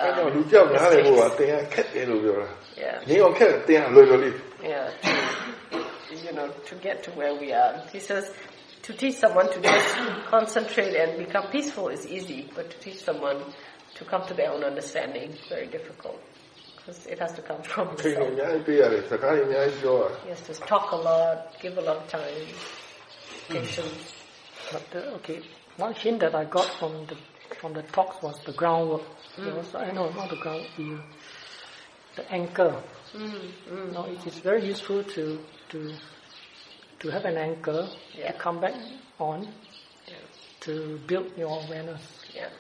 [0.01, 1.39] အဲတော့ um, လူကြောက်နားလည်ဖို့က mistakes.
[1.41, 2.49] တင်ရခက်တယ်လို့ပြောတာ
[2.85, 2.97] Yeah.
[3.09, 4.35] ငင်းအောင်ခက်တယ်တင်ရလွယ်လွယ်လေး
[4.73, 4.87] yeah,
[6.09, 7.73] to, you know, to get to where we are.
[7.95, 8.25] He says
[8.87, 9.91] to teach someone to just
[10.35, 13.39] concentrate and become peaceful is easy, but to teach someone
[13.99, 16.19] to come to their own understanding is very difficult
[16.77, 18.31] because it has to come from ချိန် the အ soul.
[18.39, 22.47] များကြီးပေးရတယ်စကားတွေအများကြီးပြောရတယ် He has to talk a lot, give a lot of time,
[23.55, 24.03] patience.
[24.73, 25.39] But the, okay,
[25.79, 27.17] one hint that I got from the
[27.61, 29.03] from the talks was the groundwork.
[29.37, 30.99] There was, I know not the ground, the
[32.17, 32.73] the anchor.
[33.95, 35.25] No, it is very useful to
[35.71, 35.79] to
[37.01, 37.81] to have an anchor
[38.19, 38.33] Yeah.
[38.33, 38.75] to come back
[39.19, 39.39] on
[40.61, 40.73] to
[41.07, 42.03] build your awareness.
[42.35, 42.51] Yeah.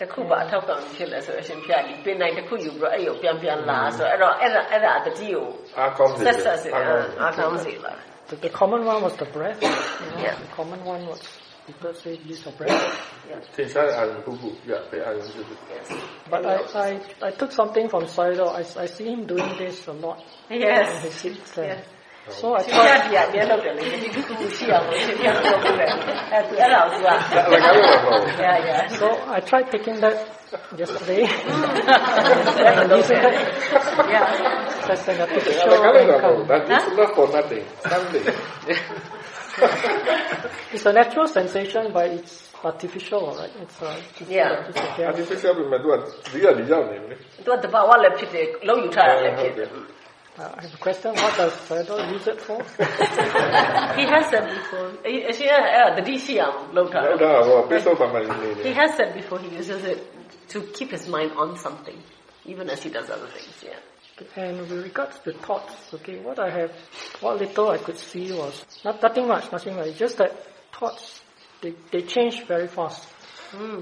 [0.00, 5.46] တခုပါအထောက်ပံ့ဖြစ်လဲဆိုအရှင်ဖျားကြီးပင်နိုင်တစ်ခုယူပြီးတော့အဲ့ကိုပြန်ပြန်လာဆိုအဲ့တော့အဲ့ဒါအဲ့ဒါတတိကို
[5.78, 7.92] အားကောင်းစေ ဆက်ဆက်စေ အားကောင်းစေ အားကောင်းစေလာ
[8.30, 9.60] The, the common one was the breath.
[9.62, 10.36] you know, Yeah.
[10.44, 11.20] The common one was
[11.67, 12.91] People say he's a brother.
[13.29, 13.45] Yes.
[16.29, 18.53] But I, I, I took something from Sayadaw.
[18.55, 20.23] I, I see him doing this a lot.
[20.49, 21.03] Yes.
[21.67, 21.85] Yes.
[22.29, 22.71] So I thought...
[23.11, 23.31] Yeah,
[28.39, 28.87] yeah, yeah.
[28.87, 30.27] So I tried taking that
[30.77, 31.23] yesterday.
[34.07, 34.27] Yeah.
[34.87, 35.17] That's an.
[36.47, 36.83] That is
[37.15, 37.63] for nothing.
[37.81, 38.23] Something.
[40.74, 43.52] It's a natural sensation, but it's artificial, right?
[43.64, 44.50] It's a, it's Yeah.
[44.50, 45.06] a, it's a game.
[45.12, 45.94] artificial ပဲမဲ့သူက
[46.32, 47.14] ဒီကဒီရောက်နေပြီ
[47.46, 49.68] သူကတဘာဝလည်းဖြစ်တယ်လုံးယူထားတာလည်းဖြစ်တယ်
[50.34, 51.10] Uh, I have a question.
[51.22, 52.56] What does Sayadaw use it for?
[54.00, 59.98] He has said before အအရှင်ကအဲ့ဒါတတိရှိအောင်လုပ်ထား ဟုတ် တာ တာဟောပိဿုပ္ပမနေနေ He has said before he uses it
[60.52, 61.98] to keep his mind on something,
[62.52, 63.56] even as he does other things.
[63.70, 63.80] Yeah.
[64.35, 66.71] And with regards to thoughts, okay, what I have,
[67.19, 69.87] what little I could see was not nothing much, nothing much.
[69.87, 70.33] It's just that
[70.73, 71.21] thoughts
[71.61, 73.05] they they change very fast.
[73.51, 73.81] Hmm.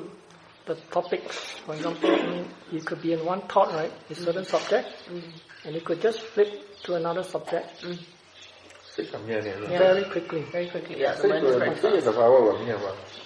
[0.66, 4.44] The topics, for example, I mean, you could be in one thought, right, a certain
[4.44, 4.58] mm-hmm.
[4.58, 5.68] subject, mm-hmm.
[5.68, 8.00] and you could just flip to another subject mm.
[8.96, 9.78] Six of yeah, yeah, yeah.
[9.78, 11.02] Very quickly, very quickly.
[11.02, 11.84] Yeah, the mind is very fast.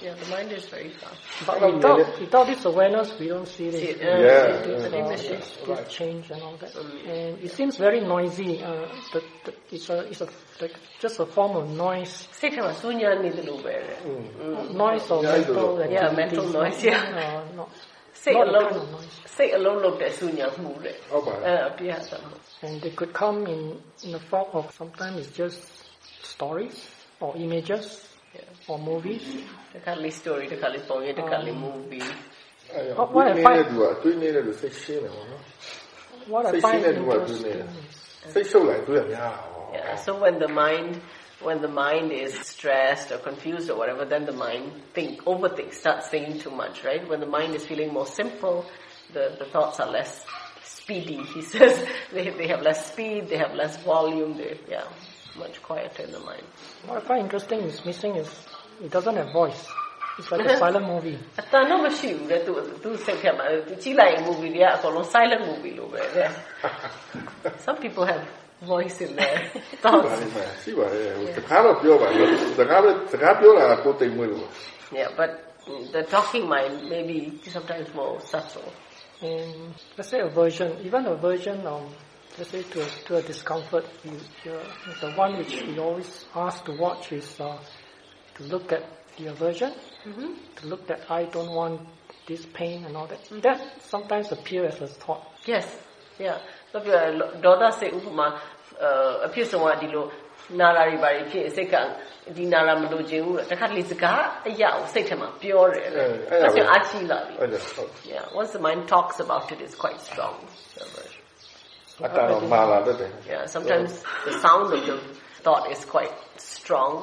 [0.02, 1.22] Yeah, the mind is very fast.
[1.46, 3.74] But I without, mean, without this awareness, we don't see it.
[3.74, 3.98] See it.
[4.02, 4.64] Yeah, yeah.
[4.64, 5.08] See this, yeah.
[5.10, 6.74] This, this, this change and all that.
[6.74, 7.10] Mm.
[7.10, 8.64] And it seems very noisy.
[8.64, 12.28] Uh, the, the, it's a, it's a, the, just a form of noise.
[12.32, 12.60] Six mm.
[12.60, 13.44] of us, sunya ni the
[14.74, 16.84] Noise or mental, yeah, mental noise.
[16.84, 17.70] Yeah, uh, not
[18.23, 19.15] စိတ် Not အ a လုံး kind of noise.
[19.37, 22.21] စိတ်အလုံးလုပ်တဲ့ဆူညာမှုတဲ့ ဟုတ်ပါတယ် အဲအပြည့်အစုံ
[22.67, 23.61] And they could come in,
[24.07, 25.61] in the form of sometimes it's just
[26.35, 26.77] stories
[27.25, 27.85] or images
[28.71, 29.25] or movies.
[29.75, 32.09] တခါလေး story တခါလေးပုံရိပ်တခါလေး movie
[32.75, 35.43] အဲ What- ဘာ what I လဲ find- သူကအတွေးနေတဲ့လူစိတ်ရှင်းတယ်ပေါ့နော်
[36.33, 37.81] What I Say find she had what to interesting do.
[38.29, 39.95] is စိတ်ရှုပ်လိုက်တွေးရများဟော Yeah.
[40.07, 40.91] So when the mind,
[41.41, 46.09] when the mind is stressed or confused or whatever, then the mind think, overthink, starts
[46.09, 47.07] thinking too much, right?
[47.09, 48.65] When the mind is feeling more simple,
[49.13, 50.25] the, the thoughts are less
[50.63, 51.23] speedy.
[51.35, 54.85] He says they, they have less speed, they have less volume, they, yeah,
[55.37, 56.43] much quieter in the mind.
[56.87, 58.31] what I find interesting is missing is
[58.83, 59.67] it doesn't have voice.
[60.19, 61.19] It's like a silent movie.
[61.41, 62.53] အတန်တော့မရှိဘူးလေသူ
[62.83, 66.29] သူစိတ်ထဲမှာသူကြည့်လိုက်ရင် movie တွေကအကုန်လုံး silent movie လို့ပဲတဲ့
[67.65, 68.23] Some people have
[68.73, 70.11] voice in their ရ ှိပါ thoughts.
[70.21, 74.47] လိမ့်မယ်ရှိပါတယ်ဟိုစကားတော့ပြောပါလို့စကားပဲစကားပြောတာကကိုယ်တိမ်မွေးလို့
[74.99, 75.31] Yeah, but
[75.95, 77.19] the talking mind may be
[77.57, 78.69] sometimes more subtle.
[79.23, 81.85] And let's say aversion, even aversion, um,
[82.39, 84.63] let's say to a, to a discomfort, you, you're,
[85.01, 87.59] the one which we always ask to watch is uh,
[88.37, 88.85] to look at
[89.17, 89.73] the aversion,
[90.59, 91.81] to look that I don't want
[92.29, 93.23] this pain and all that.
[93.43, 95.25] That sometimes appear as a thought.
[95.47, 95.67] Yes.
[96.19, 96.39] Yeah.
[96.73, 96.93] ဆိုပြ
[97.45, 98.27] ဒေါသစိတ်ဥပမာ
[99.27, 100.07] အဖြစ်ဆုံးကဒီလို
[100.61, 101.75] နာရာတွေပါဖြစ်စိတ်က
[102.37, 110.37] ဒီနာရာမလို့ခြင်းဘူးတခါတလေစကားအရာကိုစိတ်ထဲမှာပြောတယ်အဲ့ဒါဆိုအချီလာပြီ အဲ့ဒါဟုတ် Yeah, once the mind talks about it, it's quite strong.
[110.75, 111.23] the aversion.
[112.07, 113.91] အတတော်မာလာတတ်တယ် Yeah, sometimes
[114.27, 114.97] the sound of the
[115.45, 116.95] thought is quite strong,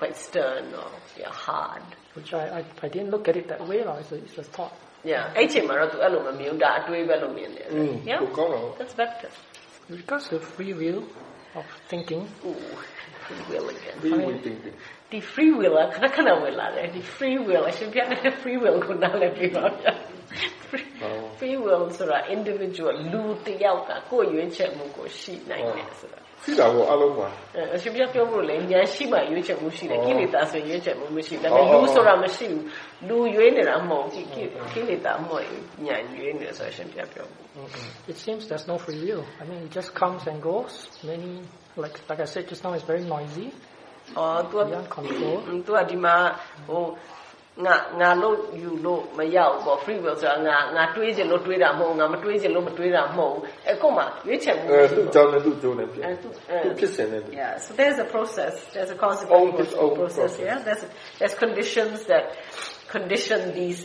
[0.00, 0.90] quite stern or
[1.22, 1.82] yeah, hard.
[2.16, 3.96] Which I, I, I didn't look at it that way, lah.
[4.02, 4.74] It's a, it's a thought.
[5.11, 9.29] Yeah, အဲ့ချိန်မှာတော့သူအဲ့လိုမမြင်ဘူးဒါအတွေးပဲလို့မြင်တယ်อืม Yeah, ကိုကောင်းတော့ that's better.
[9.89, 11.01] With regards to free will
[11.59, 12.59] of thinking, Ooh,
[13.25, 13.95] free will again.
[14.03, 14.73] ပြီးဝင်တင်တယ်
[15.11, 19.93] ဒီ free will ကခဏခဏဝင်လာတယ်ဒီ free will အရှင်ပြတဲ့ free will ကိုနားလည်ပြီးပါဗျာ
[20.69, 20.91] Free-
[21.39, 32.63] free will ဆိုတာ individual လူတစ်ယောက်ကကိုယ်ရွေးချယ်မှုကိုရှိနိုင်တယ်ဆိုတာ ရှိတာကိုအလုံးပါအဲအရှင်ပြပြောဖို့လေဉာဏ်ရှိမှရွေးချယ်မှုရှိတယ်ဩကိလေသာဆိုရွေးချယ်မှုမရှိဘူးဒါပေမဲ့ဩလူဩဆိုတာမရှိဘူး
[33.07, 37.45] လူရွေးနေတာမဟုတ်ဘူးကိကိလေသာမဟုတ်ဘူးဉာဏ်ရွေးနေတယ်ဆိုအရှင်ပြပြောဖို့
[38.11, 39.23] it seems there's no free will.
[39.41, 40.73] I mean, it just comes and goes.
[41.11, 41.33] Many,
[41.83, 43.47] like like I said just now, it's very noisy,
[44.17, 45.35] အော်သူက beyond control.
[45.65, 46.15] သူကဒီမှာ
[46.67, 46.83] ဟို
[47.66, 58.54] ငါငါလို့ယူလို့မရောက်ဘူးပေါ့ free will ဆိုတာငါငါတွေးခြင်းလို့တွေးတာမဟုတ်ဘူးငါမတွေးခြင်းလို့မတွေးတာမဟုတ်ဘူးအခုမှရွေးချယ်မှု အဲသူ့ကြောင့်လည်းသူ့ကျိုးလည်းပြ အဲသူအဲ သူဖြစ်စင်တယ် Yeah, so there's a process.
[58.74, 60.30] There's a Own consequence its own process.
[60.36, 60.46] process.
[60.48, 60.82] Yeah, there's
[61.20, 62.24] there's conditions that
[62.94, 63.80] condition these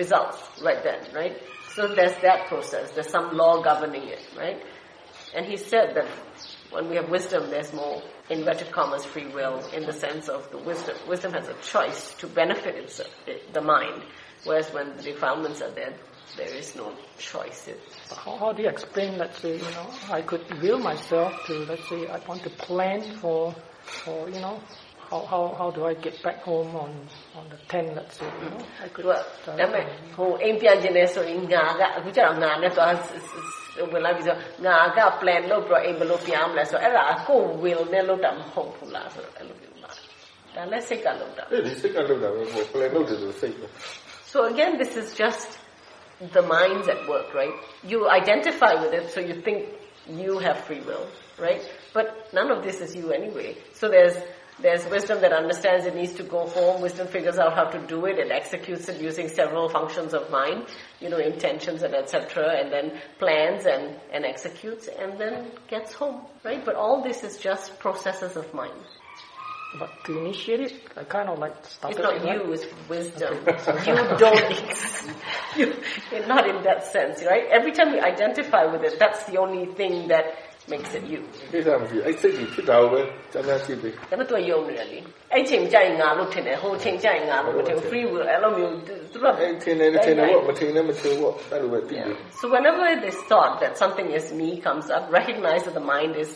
[0.00, 1.34] results right then, right?
[1.74, 2.86] So there's that process.
[2.94, 4.58] There's some law governing it, right?
[5.36, 6.06] And he said that
[6.74, 7.96] when we have wisdom, there's more
[8.30, 10.96] inverted commas free will in the sense of the wisdom.
[11.08, 14.02] Wisdom has a choice to benefit its, it, the mind,
[14.44, 15.94] whereas when the defilements are there,
[16.36, 17.68] there is no choice.
[17.68, 17.78] It,
[18.24, 21.86] How, how do you explain, let's say, you know, I could will myself to, let's
[21.88, 24.58] say, I want to plan for, for you know,
[25.10, 26.90] how, how, how do I get back home on,
[27.36, 29.08] on the 10th, let's say, you know, I သူ could, က
[29.46, 29.84] ဒါပေမဲ့
[30.14, 32.92] ဟိုအိမ်ပြန်ကျင်နေဆိုရင်ငါကအခုကျတော့ငါနဲ့သွား
[33.92, 34.36] ဝင်လာပြီးဆို
[34.66, 39.94] ငါက plan လုပ်ပြီးတော့အိမ်ဘယ်လိုပြန်မလဲဆိုတော့အဲ့ဒါကို will နဲ့လုပ်တာမဟုတ်ဘူးလားဆိုတော့အဲ့လိုမျိုးလား
[40.56, 43.66] ဒါလည်းစိတ်ကလုပ်တာ အဲ့ဒီစိတ်ကလောက်တာပဲဟို plan လုပ်တယ်ဆိုစိတ်ပဲ
[44.32, 45.48] So again this is just
[46.36, 47.54] the mind's at work right
[47.90, 49.58] you identify with it so you think
[50.22, 51.06] you have free will
[51.46, 51.62] right
[51.96, 52.06] but
[52.38, 54.16] none of this is you anyway so there's
[54.61, 56.81] there's wisdom that understands it needs to go home.
[56.81, 60.65] Wisdom figures out how to do it and executes it using several functions of mind,
[60.99, 62.59] you know, intentions and etc.
[62.59, 66.63] And then plans and, and executes and then gets home, right?
[66.65, 68.73] But all this is just processes of mind.
[69.79, 72.45] but to initiate it, I kind of like It's started not it, right?
[72.45, 73.35] you, it's wisdom.
[73.85, 74.63] you don't,
[75.57, 75.75] you,
[76.27, 77.45] not in that sense, right?
[77.51, 80.25] Every time you identify with it, that's the only thing that
[80.72, 81.20] makes it you.
[81.52, 83.00] ကိစ္စမရှိအဲ့စိတ်ကြီးဖြစ်တာကိုပဲ
[83.32, 84.98] စမ်းစမ်းကြည့်ပေး ဒါပေမဲ့သူကယုံနေတယ်လေ
[85.32, 88.74] အဲ့ချိန်ကြိုင်ငါလို့ထင်တယ်ဟိုချိန်ကြိုင်ငါလို့မထင်ဘူး free will အဲ့လိုမျိုး
[89.12, 96.12] သူက အဲ့ထင်တယ်ထင်တယ်ပေါ့မထင်လည်းမထင်ဘူးပေါ့အဲ့လိုပဲသိတယ် So whenever this thought that something is me comes up, recognize that the mind
[96.24, 96.30] is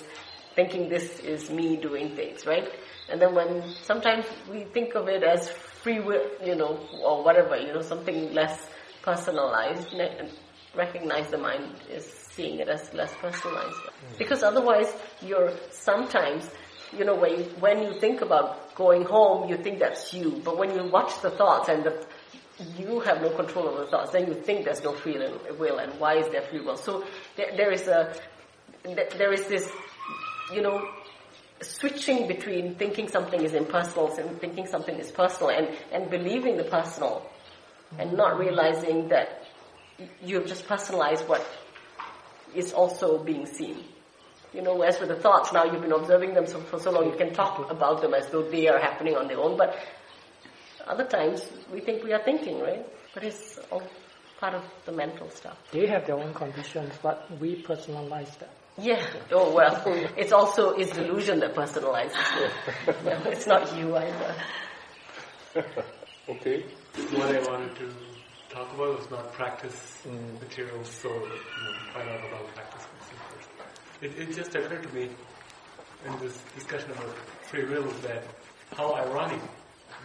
[0.56, 2.68] thinking this is me doing things, right?
[3.10, 3.50] And then when
[3.90, 5.40] sometimes we think of it as
[5.82, 6.72] free will, you know,
[7.08, 8.54] or whatever, you know, something less
[9.02, 10.16] personalized, ne-
[10.74, 11.66] recognize the mind
[11.98, 13.77] is seeing it as less personalized.
[14.17, 16.49] Because otherwise you're sometimes,
[16.97, 20.41] you know, when you, when you think about going home, you think that's you.
[20.43, 22.05] But when you watch the thoughts and the
[22.77, 25.17] you have no control over the thoughts, then you think there's no free
[25.57, 26.77] will, and why is there free will?
[26.77, 27.03] So
[27.35, 28.13] there, there is a,
[28.83, 29.71] there is this,
[30.53, 30.87] you know,
[31.61, 36.63] switching between thinking something is impersonal and thinking something is personal, and and believing the
[36.65, 37.25] personal,
[37.97, 39.43] and not realizing that
[40.23, 41.45] you have just personalized what
[42.55, 43.83] is also being seen.
[44.53, 47.05] You know, as for the thoughts, now you've been observing them so, for so long,
[47.09, 49.77] you can talk about them as though they are happening on their own, but
[50.85, 52.85] other times we think we are thinking, right?
[53.13, 53.83] But it's all
[54.39, 55.57] part of the mental stuff.
[55.71, 58.49] They have their own conditions, but we personalize them.
[58.77, 59.05] Yeah.
[59.31, 59.81] Oh well,
[60.17, 62.15] it's also it's delusion that personalizes
[62.87, 62.95] it.
[63.05, 64.35] No, it's not you either.
[66.29, 66.65] okay.
[67.11, 67.93] What I wanted to
[68.49, 70.05] talk about was not practice
[70.41, 72.85] materials, so you know, find out about practice.
[74.01, 75.09] It, it just occurred to me
[76.05, 78.23] in this discussion about free will that
[78.75, 79.41] how ironic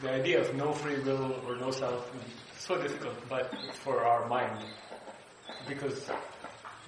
[0.03, 4.29] the idea of no free will or no self is so difficult, but for our
[4.29, 4.65] mind
[5.69, 6.11] because.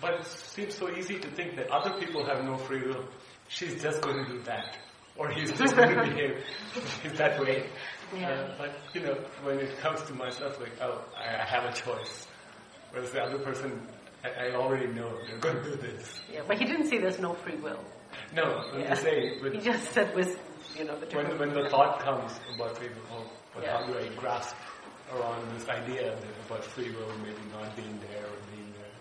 [0.00, 3.04] But it seems so easy to think that other people have no free will.
[3.48, 4.76] She's just going to do that,
[5.16, 6.44] or he's just going to behave
[7.04, 7.68] in that way.
[8.14, 8.30] Yeah.
[8.30, 11.72] Uh, but you know, when it comes to myself, like, oh, I, I have a
[11.72, 12.26] choice.
[12.92, 13.86] Whereas the other person,
[14.25, 16.21] I, I already know they're going to do this.
[16.33, 17.81] Yeah, but he didn't say there's no free will.
[18.39, 18.89] No, I'm Yeah.
[18.91, 19.39] just saying.
[19.41, 20.31] But He just said with,
[20.77, 21.39] you know, the when, different.
[21.41, 23.71] when the thought comes about free will, oh, but Yeah.
[23.73, 24.55] how do I grasp
[25.15, 28.91] around this idea that about free will maybe not being there or being there?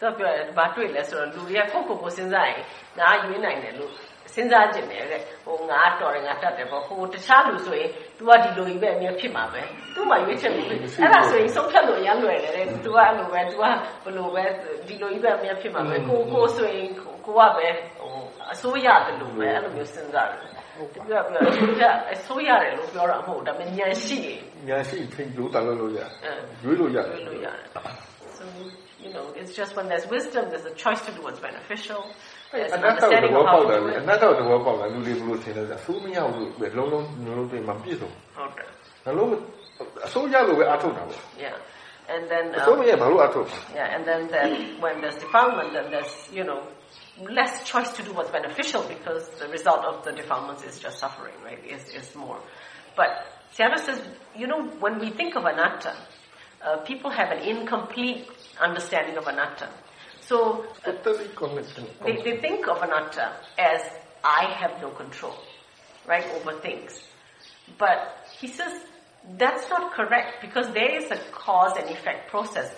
[0.00, 2.60] တော့ပြောတယ်ဘာတွေ့လဲဆိုတော့လူတွေကကိုယ့်ကိုယ်ကိုစဉ်းစားရင်
[2.98, 3.92] ငါရွေးနိုင်တယ်လို့
[4.36, 9.62] စဉ်းစားကြည့်တယ်တဲ့ဟိုငါတော်တယ်ငါတတ်တယ်ပေါ့ဟိုတခြားလူဆိုရင် तू ကဒီလိုကြီးပဲအမြဲဖြစ်မှာပဲ
[9.94, 14.44] तू မှရွေးချက်လို့အဲ့ဒါဆိုရင်ဆုံးဖြတ်လို့ရမ်းလွယ်တယ်တဲ့ तू ကအဲ့လိုပဲ तू ကဘယ်လိုပဲ
[14.86, 17.68] ဒီလိုကြီးပဲအမြဲဖြစ်မှာပဲကိုကိုဆိုရင်ကိုကပဲ
[17.98, 18.12] ဟို
[18.52, 20.38] အစိုးရတယ်လို့ပဲအဲ့လိုမျိုးစဉ်းစားတယ်
[21.08, 21.82] ပြောပြောအစိုးရ
[22.14, 27.66] အစိုးရတယ်လို့ပြောတာမဟုတ်ဒါပေမဲ့ဉာဏ်ရှိရင် ညာရှိထင်လို့တန်လို့လို့ရ အဲ ရွေးလို့ရ ရွေးလို့ရတယ်
[28.36, 28.44] So,
[29.04, 32.02] you know, it's just when there's wisdom, there's a choice to do what's beneficial.
[32.71, 33.27] And that's how the
[33.97, 34.93] and that's how the long long long long.
[41.39, 41.55] Yeah.
[42.09, 42.79] And then um,
[43.75, 44.29] yeah, and then
[44.81, 46.63] when there's defilement then there's, you know,
[47.29, 51.33] less choice to do what's beneficial because the result of the defilements is just suffering,
[51.43, 51.59] right?
[51.65, 52.39] Is is more.
[52.95, 53.09] But
[53.55, 54.01] Sayadaw says,
[54.35, 55.95] you know, when we think of anatta,
[56.63, 58.27] uh, people have an incomplete
[58.59, 59.69] understanding of anatta.
[60.27, 60.91] So uh,
[62.05, 63.81] they, they think of anatta as
[64.23, 65.35] I have no control,
[66.05, 67.01] right, over things.
[67.77, 68.81] But he says
[69.37, 72.73] that's not correct because there is a cause and effect process.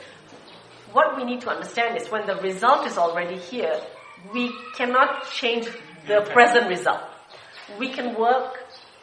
[0.92, 3.80] What we need to understand is when the result is already here,
[4.34, 5.68] we cannot change
[6.08, 7.02] the present result.
[7.78, 8.59] We can work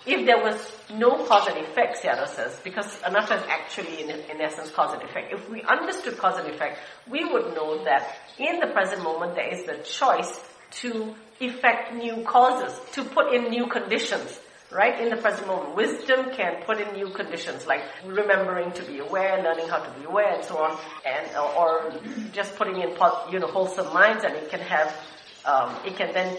[0.06, 0.56] if there was
[0.94, 5.02] no cause and effect, Sayadaw says, because anatta is actually in, in essence cause and
[5.02, 5.32] effect.
[5.32, 6.78] If we understood cause and effect,
[7.10, 10.40] we would know that in the present moment there is the choice
[10.82, 14.38] to effect new causes, to put in new conditions,
[14.70, 15.00] right?
[15.00, 15.76] In the present moment.
[15.76, 20.04] Wisdom can put in new conditions, like remembering to be aware, learning how to be
[20.06, 21.92] aware, and so on, and or
[22.32, 22.90] just putting in,
[23.30, 24.94] you know, wholesome minds, and it can have,
[25.44, 26.36] um, it can then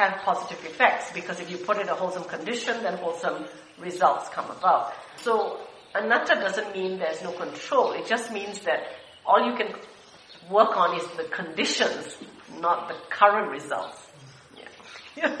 [0.00, 3.44] have positive effects because if you put in a wholesome condition, then wholesome
[3.78, 4.92] results come about.
[5.16, 5.60] So
[5.94, 7.92] anatta doesn't mean there's no control.
[7.92, 8.80] It just means that
[9.26, 9.74] all you can
[10.50, 12.16] work on is the conditions,
[12.58, 13.98] not the current results.
[14.56, 14.64] Yeah.
[15.16, 15.36] yeah.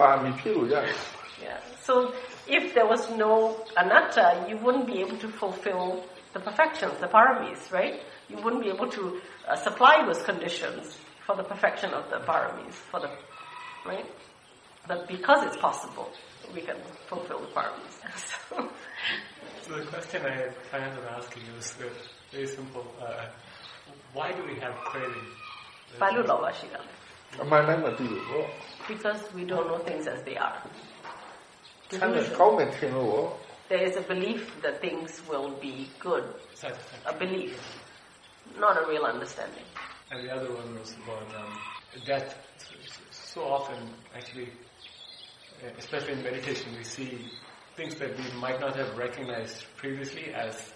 [1.42, 1.60] yeah.
[1.82, 2.12] So
[2.46, 6.04] if there was no anatta, you wouldn't be able to fulfill
[6.34, 8.00] the perfections, the paramis, right?
[8.28, 10.96] You wouldn't be able to uh, supply those conditions
[11.26, 13.10] for the perfection of the paramis, for the
[13.86, 14.06] right?
[14.90, 16.10] but because it's possible,
[16.52, 16.74] we can
[17.06, 17.96] fulfill requirements.
[18.48, 18.68] so,
[19.62, 21.76] so the question I planned on asking is
[22.32, 22.84] very simple.
[23.00, 23.26] Uh,
[24.12, 25.28] why do we have craving?
[28.88, 30.60] Because we don't know things as they are.
[33.68, 36.24] There is a belief that things will be good.
[37.06, 37.56] A belief,
[38.58, 39.66] not a real understanding.
[40.10, 41.56] And the other one was about um,
[42.04, 42.34] death.
[43.12, 43.78] So often,
[44.16, 44.48] actually,
[45.78, 47.18] especially in meditation, we see
[47.76, 50.72] things that we might not have recognized previously as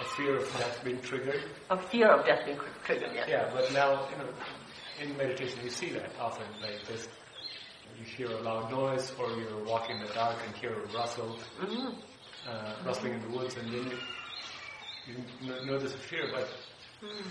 [0.00, 1.42] a fear of death being triggered.
[1.70, 3.24] A fear of death being triggered, yeah.
[3.28, 4.28] Yeah, but now, you know,
[5.00, 6.46] in meditation, you see that often.
[6.62, 7.08] Like this,
[7.98, 11.36] you hear a loud noise, or you're walking in the dark and hear a rustle,
[11.60, 11.94] Mhm.
[12.48, 13.98] uh, rustling in the woods, and then you,
[15.08, 15.14] you
[15.54, 16.48] n- notice a fear, but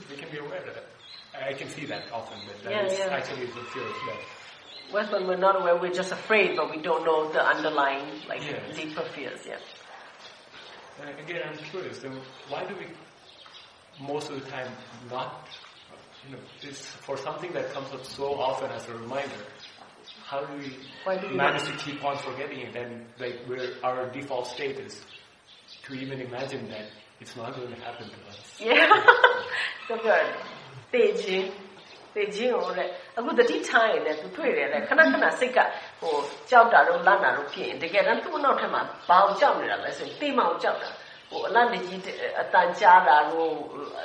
[0.09, 0.87] we can be aware of it.
[1.33, 3.07] I can see that often, that that Yeah, is yeah.
[3.15, 4.36] actually the fear of death.
[4.91, 8.41] Whereas when we're not aware, we're just afraid, but we don't know the underlying, like,
[8.75, 9.57] deeper fears, yeah.
[10.99, 12.09] Uh, again, I'm curious, so
[12.49, 12.85] why do we
[13.99, 14.71] most of the time
[15.09, 15.47] not,
[16.25, 19.35] you know, this, for something that comes up so often as a reminder,
[20.25, 24.09] how do we why do manage to keep on forgetting it and, like, where our
[24.09, 25.01] default state is
[25.83, 26.85] to even imagine that
[27.19, 28.39] it's not going to happen to us?
[28.59, 28.87] Yeah.
[29.87, 30.35] so good.
[30.93, 31.51] Beijing.
[32.17, 32.85] သေခြင်းသေခြင်းကိုလေ
[33.17, 35.59] အခုတတိထားရင်လည်းသူတွေ့တယ်လေခဏခဏစိတ်က
[36.01, 36.15] ဟို
[36.49, 40.89] ကြောက်တာတော့လန့်တာတော့ဖြစ်ရင်တကယ်တမ်းသူ့နောက်ထပ်မှာဘာကိုကြောက်နေတာလဲဆိုရင်တေးမအောင်ကြောက်တာ
[41.29, 42.01] ဟိုအလန့်တကြီး
[42.41, 43.51] အတန်ကြားတာလို့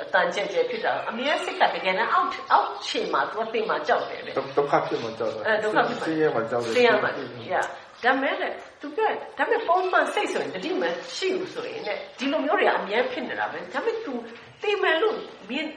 [0.03, 7.11] အတန်ကြဲကြဲဖြစ်တာအမြဲစိတ်ကတကယ်တမ်းအောက်အောက်ခြေမှာသူကတေးမကြောက်တယ်လေဒုက္ခဖြစ်မှကြောက်တာအဲဒုက္ခဖြစ်မှာဆင်းရဲမှကြောက်တယ်ဆင်းရဲမှာ
[7.51, 7.65] yeah
[8.03, 8.49] ဒါမဲ့လေ
[8.81, 10.83] သူပြောတယ်ဒါမဲ့ပုံမှန်စိတ်ဆိုရင်တတိမ
[11.15, 14.13] ရှိဘူးဆိုရင်လေဒီလိုမျိုးတွေအများဖြစ်နေတာပဲဒါမဲ့ तू
[14.61, 15.15] တေးမယ်လို့
[15.49, 15.67] မြင်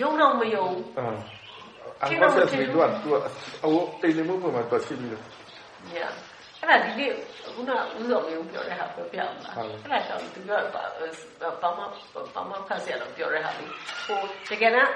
[0.00, 0.66] ယုံတော့မယုံ
[2.00, 2.94] Angosia is with one.
[4.00, 5.24] တိတ်နေမှုပုံမှာသွားရှိပြီးတော့
[5.98, 6.12] Yeah.
[6.60, 7.10] အဲ့ဒါဒီနေ့
[7.54, 10.50] ခုနဦးစောမျိုးပြောတဲ့ဟာပြောပြအောင်လားအဲ့ဒါကြောင့်သူက
[11.62, 11.82] ဘာမှ
[12.34, 13.64] ဘာမှဖတ်စရာတော့ပြောတဲ့ဟာလေ
[14.04, 14.20] ဟို
[14.50, 14.88] တကယ်တော့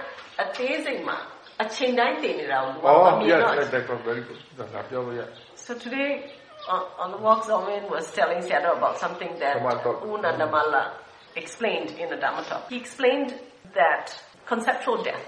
[0.42, 1.16] အသေးစိတ်မှာ
[1.62, 5.20] အချိန်တိုင်းတင်နေတာကိုဘာမှမမြင်တော့ Oh yeah that's very good ဒါပြောရ
[5.64, 6.11] So today
[6.72, 9.55] on, on the walk Zomin was telling Sayadaw about something that
[10.11, 10.82] U Nandamala
[11.42, 12.62] explained in the Dhamma talk.
[12.72, 13.30] He explained
[13.80, 14.05] that
[14.50, 15.24] conceptual death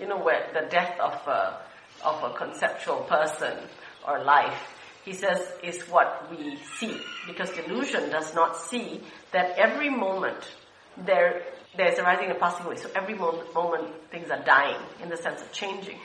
[0.00, 1.60] you know, where the death of a,
[2.04, 3.58] of a conceptual person
[4.06, 4.74] or life,
[5.04, 7.00] he says, is what we see.
[7.26, 10.54] Because delusion does not see that every moment
[10.96, 11.42] there
[11.76, 12.76] there's arising and passing away.
[12.76, 15.98] So every moment, moment things are dying in the sense of changing.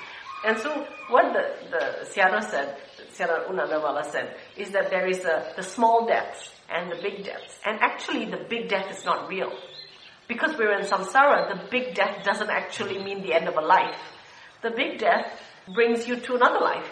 [0.46, 2.78] And so what the, the Sayadaw said,
[3.14, 7.24] Sayadaw U Nandamala said, is that there is a, the small depths and the big
[7.24, 7.60] depths.
[7.66, 9.52] And actually the big death is not real
[10.34, 14.00] because we're in samsara, the big death doesn't actually mean the end of a life.
[14.62, 15.28] The big death
[15.74, 16.90] brings you to another life.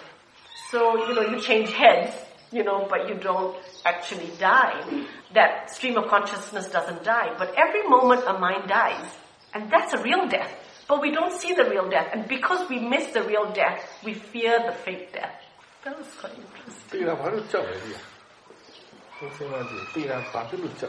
[0.69, 2.13] So, you know, you change heads,
[2.51, 5.07] you know, but you don't actually die.
[5.33, 7.35] That stream of consciousness doesn't die.
[7.37, 9.07] But every moment a mind dies,
[9.53, 10.51] and that's a real death.
[10.87, 12.09] But we don't see the real death.
[12.13, 15.35] And because we miss the real death, we fear the fake death.
[15.83, 16.91] That was quite interesting.
[16.91, 17.95] 对了，我还是叫了一句，
[19.19, 20.87] 就是那句，对了，反正就叫，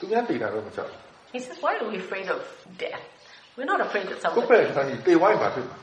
[0.00, 0.90] 中间对了都不叫了。
[1.32, 2.40] he says, why are we afraid of
[2.78, 3.04] death?
[3.56, 4.46] We're not afraid that someone...
[4.48, 5.76] ကိုယ့်ရဲ့ခန္ဓာကြီးတေဝိုင်းပါဖြစ်မှာ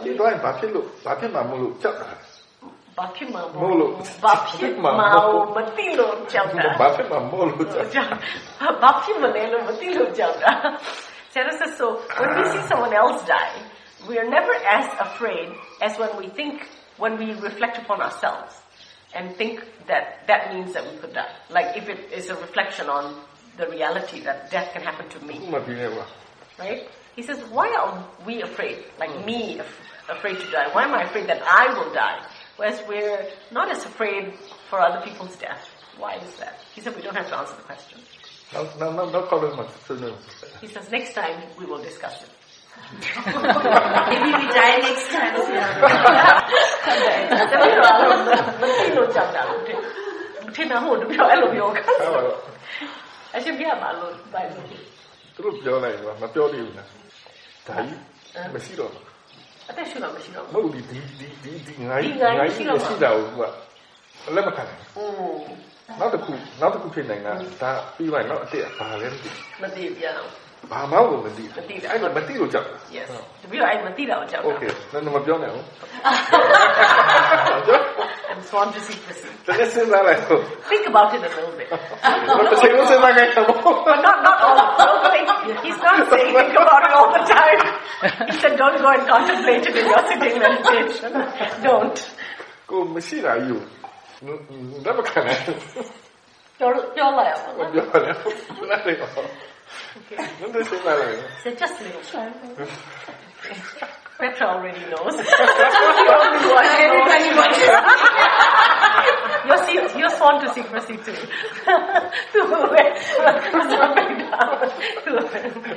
[0.06, 2.16] ။တေဝိုင်းဘာဖြစ်လို့ဘာဖြစ်မှာမလို့ကြောက်တာလဲ။
[2.98, 3.92] ဘာဖြစ်မှာမလို့
[4.24, 4.92] ဘာဖြစ်မှာ
[5.56, 8.02] မသိလို့ကြောက်တာ။ဘာဖြစ်မှာမလို့ကြောက်တာ။
[8.82, 10.52] ဘာဖြစ်မလဲလို့မသိလို့ကြောက်တာ။
[11.32, 11.86] Sayadaw says, so
[12.20, 13.56] when we see someone else die,
[14.06, 15.48] we are never as afraid
[15.80, 18.54] as when we think, when we reflect upon ourselves
[19.14, 21.32] and think that that means that we could die.
[21.48, 23.04] Like if it is a reflection on
[23.56, 25.38] the reality that death can happen to me.
[26.58, 26.88] Right?
[27.16, 28.84] He says, why are we afraid?
[28.98, 29.24] Like mm.
[29.26, 30.68] me, af- afraid to die.
[30.72, 32.24] Why am I afraid that I will die?
[32.56, 34.34] Whereas we're not as afraid
[34.70, 35.68] for other people's death.
[35.98, 36.58] Why is that?
[36.74, 38.00] He said, we don't have to answer the question.
[38.54, 39.66] No, no, no, no problem.
[40.60, 42.30] He says, next time we will discuss it.
[42.92, 45.36] Maybe we die next time.
[53.32, 57.98] တပည့်တော်ကတော့မသိလို့ကြောက်တာလို့ထင်ထင်တာဟုတ်တယ်ပြောအဲ့လိုပြောခါဟုတ်ပါတော့အရှင်ပြပါလို့ပိုင်လို့သူတို့ပြောလိုက်တော့မပြောသေးဘူးလားဒါကြီး
[58.54, 59.04] မရှိတော့ဘူး
[59.70, 63.42] အသက်ရှူတော့မရှိတော့မဘူးဟုတ်ဒီဒီဒီဒီဒီငါကြီးဒီငါကြီးငါရှိကြီးတော့ရှိမှာတာကိုက
[64.36, 65.40] လက်မခံနိုင်อืม
[66.00, 69.30] နောက်တစ်ခုနောက်တစ်ခုဖြစ်နိုင်တာဒါပြီးသွားရင်နောက်အစ်စ်ဘာလဲမသိ
[69.62, 70.30] မသိပြန်အောင်
[70.70, 73.08] ဘာမှကိုမသိဘူးမသိတာအဲ့တော့မသိလို့ကြောက်တာ yes
[73.42, 75.66] တပည့်တော်အဲ့မသိတာကိုကြောက်တာ okay နော်မပြောနဲ့ဟုတ်
[78.30, 80.40] I'm so ambitious တကယ်စဉ်းစားလိုက်တော့
[80.70, 84.56] think about it a little bit ဘာတစ်ချိန်လုံးစဉ်းစားခဲ့တာပေါ့ not not all
[85.64, 87.60] he's not saying think about it all the time
[88.30, 91.12] he said don't go and contemplate it in your sitting meditation
[91.66, 91.98] don't
[92.70, 93.56] ကိုမရှိတာယူ
[94.84, 95.42] ဒါမခံနိုင်
[96.58, 98.16] ပြောပြောလိုက်အောင်ပြောလိုက်
[99.02, 99.28] အောင်
[100.10, 101.58] doesn't it seem like?
[101.58, 102.02] Just a little.
[104.18, 105.14] Petra already knows.
[106.78, 107.58] Everybody wants
[109.72, 111.12] You're, you're sworn to secrecy too.
[111.12, 114.60] to what's happening now.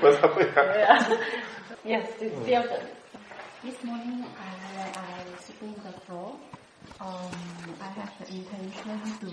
[0.01, 1.17] What's happening now?
[1.83, 2.47] Yes, it's mm.
[2.47, 2.87] your turn.
[3.63, 4.99] This morning I, I
[5.39, 6.35] speaking the floor.
[6.99, 7.31] Um,
[7.81, 9.27] I have the intention to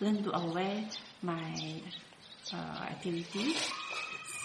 [0.00, 0.84] learn to aware
[1.22, 1.80] my
[2.53, 3.57] uh, activities.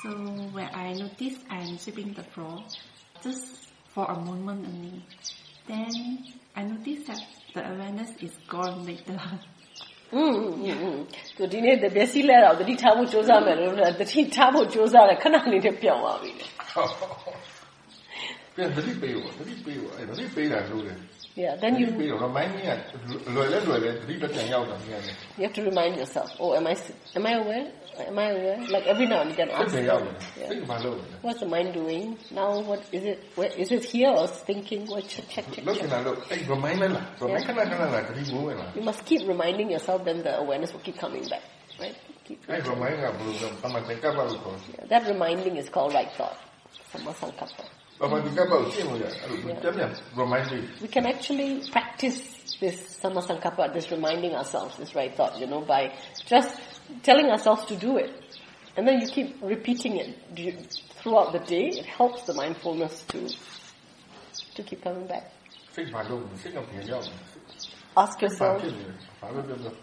[0.03, 0.11] So
[0.53, 2.63] when I notice I'm sweeping the floor,
[3.23, 5.03] just for a moment only,
[5.67, 7.23] then I notice that
[7.55, 9.21] the awareness is gone later.
[10.15, 10.99] อืมอืมอืม
[11.37, 16.47] သူဒီနေ့တပည့်စီလဲတော့တတိထားဖို့စူးစမ်းမယ်လို့တတိထားဖို့စူးစမ်းတယ်ခဏလေးနဲ့ပြောင်းသွားပြီလေ
[18.55, 20.95] ပြန်သတိပေးဖို့သတိပေးဖို့အဲ့သတိပေးတာလို့လေ
[21.40, 22.64] Yeah, then you, you remind me
[25.38, 26.32] You have to remind yourself.
[26.38, 26.76] Oh, am I
[27.16, 27.72] am I aware?
[27.98, 28.60] Am I aware?
[28.68, 29.74] Like every now and again, ask.
[30.38, 30.50] Yeah.
[31.22, 32.60] What's the mind doing now?
[32.60, 33.24] What is it?
[33.36, 34.86] Where, is it here or thinking?
[34.88, 35.64] What check check check.
[35.80, 35.90] check.
[37.30, 37.38] Yeah.
[38.76, 40.04] You must keep reminding yourself.
[40.04, 41.44] Then the awareness will keep coming back,
[41.80, 41.96] right?
[42.26, 42.44] Keep
[44.78, 46.38] yeah, that reminding is called right thought,
[46.92, 47.64] sammasankappa.
[50.82, 55.92] We can actually practice this sammasankappa, this reminding ourselves, this right thought, you know, by
[56.26, 56.60] just
[57.04, 58.12] telling ourselves to do it.
[58.78, 60.16] And then you keep repeating it
[61.02, 61.68] throughout the day.
[61.70, 63.30] It helps the mindfulness to,
[64.56, 65.32] to keep coming back.
[67.98, 68.62] Ask yourself,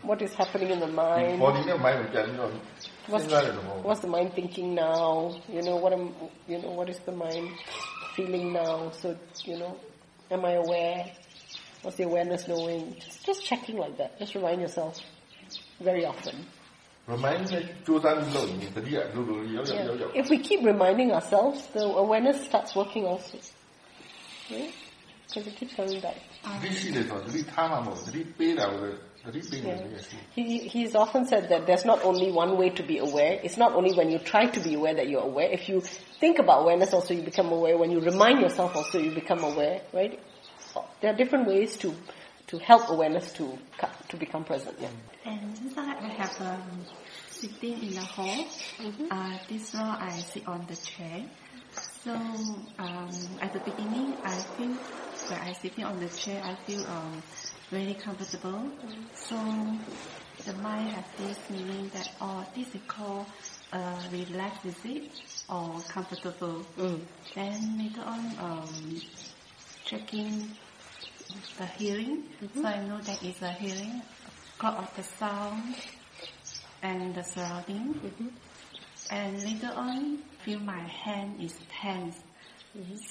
[0.02, 1.38] what is happening in the mind?
[3.08, 3.24] What's,
[3.84, 5.36] what's the mind thinking now?
[5.52, 6.14] You know, what am,
[6.48, 7.50] you know, what is the mind?
[8.16, 8.90] feeling now?
[8.90, 9.76] So, you know,
[10.30, 11.06] am I aware?
[11.82, 12.96] What's the awareness knowing?
[12.98, 14.18] Just, just checking like that.
[14.18, 14.98] Just remind yourself
[15.80, 16.46] very often.
[17.06, 17.48] Remind
[19.76, 20.08] yeah.
[20.14, 23.38] If we keep reminding ourselves, the awareness starts working also.
[24.50, 24.72] Right?
[25.28, 26.16] Because it keeps coming back.
[30.34, 33.40] He, he's often said that there's not only one way to be aware.
[33.42, 35.50] It's not only when you try to be aware that you're aware.
[35.50, 35.80] If you
[36.20, 37.76] think about awareness also you become aware.
[37.76, 40.20] When you remind yourself also you become aware, right?
[41.00, 41.94] There are different ways to,
[42.48, 43.58] to help awareness to,
[44.08, 44.76] to become present.
[44.80, 44.88] Yeah.
[45.24, 46.60] And this I have a
[47.30, 48.44] sitting in the hall.
[48.78, 49.06] Mm-hmm.
[49.10, 51.24] Uh, this row I sit on the chair.
[52.04, 53.10] So um,
[53.40, 54.68] at the beginning I feel
[55.28, 57.22] when I sitting on the chair I feel um,
[57.70, 58.70] very comfortable.
[59.14, 59.36] So
[60.44, 62.10] the mind has this meaning that
[62.54, 63.26] this is called
[63.72, 65.10] uh, relaxed is it
[65.48, 66.64] or comfortable.
[67.34, 69.00] Then later on um,
[69.84, 70.50] checking
[71.58, 72.24] the hearing.
[72.54, 74.02] So I know that it's a hearing
[74.56, 75.74] because of the sound
[76.82, 78.00] and the surrounding.
[79.10, 82.16] And later on, feel my hand is tense.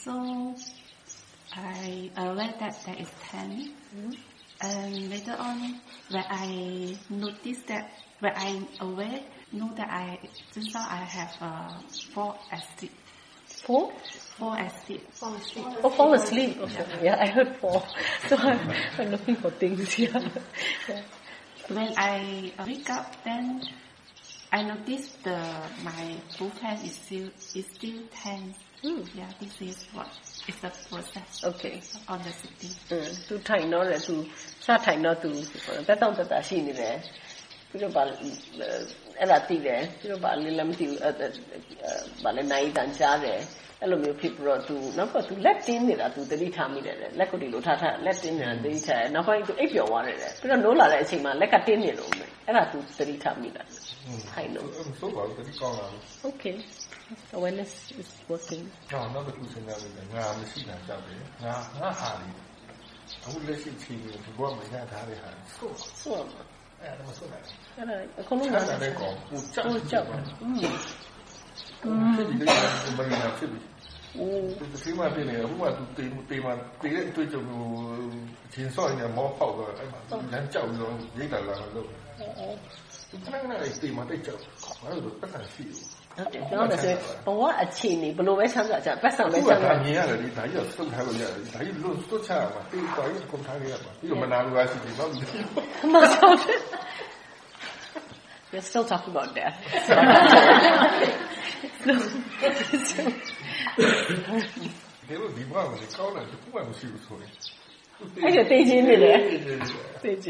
[0.04, 0.56] So
[1.54, 3.70] I aware that there is tense.
[4.62, 9.20] And later on, when I notice that, when I'm aware,
[9.52, 10.20] know that I
[10.54, 11.80] just now I have uh,
[12.14, 12.92] fall asleep.
[13.48, 13.92] Fall?
[14.38, 15.12] Fall asleep.
[15.14, 15.66] Fall asleep.
[15.84, 16.58] Oh, fall asleep.
[16.60, 16.86] Okay.
[17.04, 17.86] Yeah, I heard fall.
[18.30, 18.60] So I'm,
[18.98, 19.98] I'm looking for things.
[20.00, 20.20] Yeah.
[20.90, 21.02] yeah.
[21.68, 23.62] When I wake up, then
[24.52, 25.38] I notice the
[25.84, 28.58] my both hand is still is still tense.
[29.16, 30.08] Yeah, this is what
[30.48, 31.44] is the process.
[31.44, 31.82] Okay.
[32.08, 32.74] On the sitting.
[32.92, 34.16] อืมသူထိုင်တော့လေသူ
[34.66, 35.30] စထိုင်တော့သူ
[35.88, 36.96] တက်တော့တက်တာရှိနေတယ်
[37.70, 38.04] ပြီးတော့ဗာ
[39.20, 41.32] အဲ့ဒါသိတယ်ပြီးတော့ဗာလည်းလည်းမသိဘူးအဲ့အဲ့
[42.24, 43.40] ဗာလည်းနိုင်တန်ကြားတယ်
[43.82, 53.63] အဲ့လိုမျိုးဖြစ်ပြီးတော့သူနောက်တော့သူလက်တင်းနေတာသူသတိထားမိတယ်လေလက်ကိုဒီလိုထားထားလက်တင်းနေတာသတိထားတယ်နောက်ပိုင်းသူအိပ်ပျော်သွားတယ်လေပြီးတော့နိုးလာတဲ့အချိန်မှာလက်ကတင်းနေလို့မယ် အဲ့ဒါသူသတိထားမိတာ
[54.31, 54.69] ထိုင်လို့
[55.01, 56.57] ဆိုပါဘူးတတိကောင်းလာဘူး Okay
[57.37, 62.29] awareness is working နောက်နောက်တစ်ခုစဉ်းစားလို့ငါမရှိတာကြောက်တယ်ငါငါဟာလေ
[63.25, 66.25] အခုလက်ရှိချိန်ကိုဒီဘောမရထားတဲ့ဟာဆို ဆိုတော့
[66.81, 67.45] အဲ့ဒါမဆိုနိုင်
[67.77, 73.65] အဲ့ဒါအကုန်လုံး ချမ်းသာတဲ့ကောင်ပူကြောက် ပူကြောက်อืม ဖြစ်ပြီးတော့မရနာဖြစ်ပြီး
[74.19, 76.51] อืม ဒီကိမှပြင်နေအခုမှသူတေးတေးမှ
[76.81, 77.63] တေးတဲ့အတွေ့အကြုံကို
[78.53, 82.28] ချင်းစောရင်မောဖောက်တော့အဲ့မှာသူလမ်းကြောက်ပြီးတော့ရိတ်တာလာလို့သူ ခဏ
[83.24, 84.42] ခဏလေးတေးမှတိတ်ကြောက်
[84.82, 85.84] ဘာလို့လဲပတ်စံရှိဘူး
[86.16, 95.10] ဟုတ်တယ်ပြောမယ်ဆိုရင်ဘဝအခြေအနေဘယ်လိုပဲချမ်းသာကြပတ်စံပဲအခုကချမ်းသာဒါမြင်ရတယ်ဒီဒါကြီးတော့သုတ်ထားလို့ရတယ်ဒါကြီးလွတ်သုတ်ချရမှာတေးတော်ကြီးကုန်ထားရမှာပြီးတော့မနာလို့ရရှိတယ်တော့
[95.94, 96.60] မဆောက်တယ်
[98.52, 99.58] We're still talking about death.
[105.08, 107.32] ဒီလိုဒီဘာကိုကောင်းတယ်ဒီဘာမရှိဘူးဆိုရင်
[108.24, 108.72] အဲ့ဒါသိချ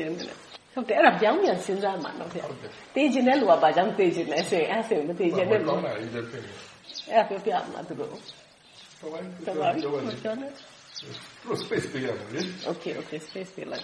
[0.04, 0.14] င်း
[0.76, 2.46] ဟုတ်တယ်အဲ့ဒါပြောင်းပြန်စဉ်းစားမှာနော်ဗျာ
[2.96, 10.76] တေးခြင်းတဲ့လူကဘာကြောင့်တေးခြင်းလဲဆိုရင်အဲ့ဆိုမတေးခြင်းတဲ့လူအဲ့ဒါပြောပြမှာသူတို့တော်ပါပြီတော်ပါပြီတော်ပါ
[11.54, 11.86] space?
[12.66, 13.84] Okay, okay, space please.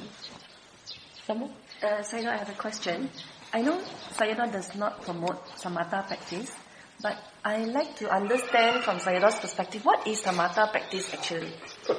[1.28, 1.46] Samu?
[1.84, 3.10] Uh, Sayadaw, I have a question.
[3.54, 3.78] I know
[4.18, 6.52] Sayadaw does not promote samatha practice,
[7.02, 11.54] but I like to understand from Sayadaw's perspective, what is samatha practice actually?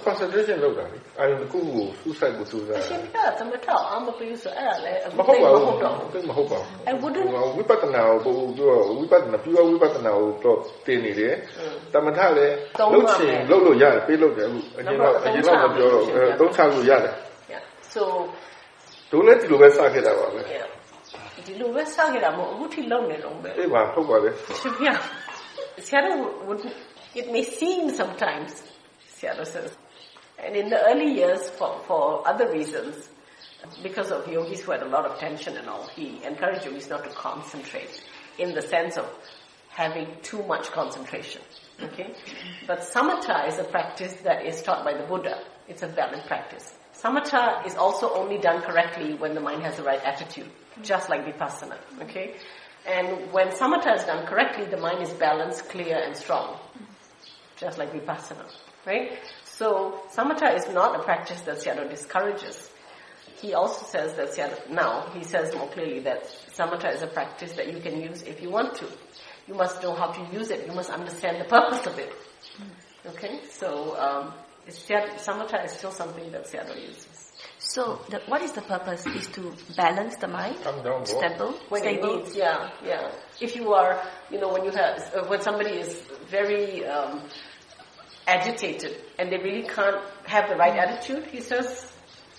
[0.07, 11.35] concentration လောက်တာလေအာရုံတစ်ခုကိုစူးစိုက်ကိုစူးစိုက်ရှင်ပြသမထအောင်မပေးဆိုအဲ့ဒါလည်းမဟုတ်ပါဘူးဟုတ်တော့သိမဟုတ်ပါဘူး I wouldn't ဝိပဿနာကိုပြောဝိပဿနာပြဝိပဿနာကိုတော့တင်နေတယ်
[11.93, 17.15] တမထလည်းသုံးလုတ်ပါချင်မယ်လုတ်လို့ရတယ်ပေးလို့တယ်အခုအရင်တော့အရင်တော့မပြောတော့အဲသုံးချလို့ရတယ်
[17.53, 17.63] Yeah.
[17.95, 18.03] So
[19.11, 20.67] ဒုလည်းဒီလိုပဲစခဲ့တာပါပဲ yeah.
[21.46, 24.30] ဒီလိုပဲစောက်ရတာမဟုတ်အခုထိလုံနေတော့ပဲ အေးပါဟုတ်ပါလေ
[24.88, 25.00] Yeah.
[25.88, 26.62] Seattle would,
[27.14, 28.64] it may seem sometimes,
[29.16, 29.78] Seattle says,
[30.44, 33.10] and in the early years for, for other reasons,
[33.84, 37.04] because of yogis who had a lot of tension and all, he encouraged yogis not
[37.04, 38.04] to concentrate
[38.38, 39.08] in the sense of
[39.70, 41.42] having too much concentration.
[41.82, 42.14] Okay?
[42.66, 45.44] But samatha is a practice that is taught by the Buddha.
[45.68, 46.74] It's a valid practice.
[47.03, 50.51] samatha is also only done correctly when the mind has the right attitude,
[50.83, 51.77] just like vipassana.
[52.03, 52.37] Okay,
[52.87, 56.59] and when samatha is done correctly, the mind is balanced, clear, and strong,
[57.57, 58.45] just like vipassana.
[58.87, 59.19] Right?
[59.45, 62.69] So samatha is not a practice that Sayadaw discourages.
[63.41, 66.25] He also says that Sayadaw, now he says more clearly that
[66.57, 68.87] samatha is a practice that you can use if you want to.
[69.47, 70.67] You must know how to use it.
[70.67, 72.13] You must understand the purpose of it.
[73.05, 74.33] Okay, so um,
[74.67, 77.33] it's samatha is still something that Sayadaw uses.
[77.59, 79.07] So, the, what is the purpose?
[79.07, 82.19] Is to balance the mind, down, stable, when stable.
[82.19, 83.11] Needs, yeah, yeah.
[83.41, 85.95] If you are, you know, when you have, uh, when somebody is
[86.29, 87.23] very um,
[88.27, 91.91] agitated and they really can't have the right attitude, he says,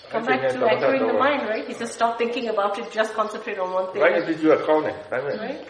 [0.10, 1.68] come back to anchoring the mind, right?
[1.68, 4.02] He says, stop thinking about it, just concentrate on one thing.
[4.02, 4.86] Why did you account?
[5.12, 5.66] Right?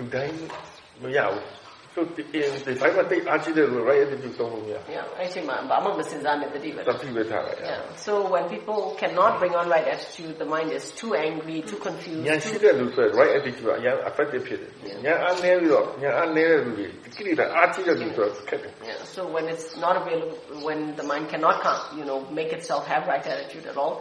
[1.95, 6.93] လူတိုင်းမရဘူးဆိုဒီဒီဘိုင်းမှာတိတ်အားကြီးတဲ့လူ right attitude သုံးလို့မရ Yeah, actually, ma, ba ma masinzan ne tadi တ ba.
[7.03, 7.81] တိပဲထားလိုက် Yeah.
[8.07, 12.25] So when people cannot bring on right attitude, the mind is too angry, too confused.
[12.29, 14.73] ညာရှိ too- တဲ့လူဆိုရင် right attitude ကအရင် effective ဖြစ်တယ်
[15.05, 16.87] ညာအားနည်းပြီးတော့ညာအားနည်းတဲ့လူတွေ
[17.17, 20.39] ကိရိတာအားကြီးတဲ့လူဆိုတော့ခက်တယ် Yeah, so when it's not available,
[20.69, 23.95] when the mind cannot, come, you know, make itself have right attitude at all,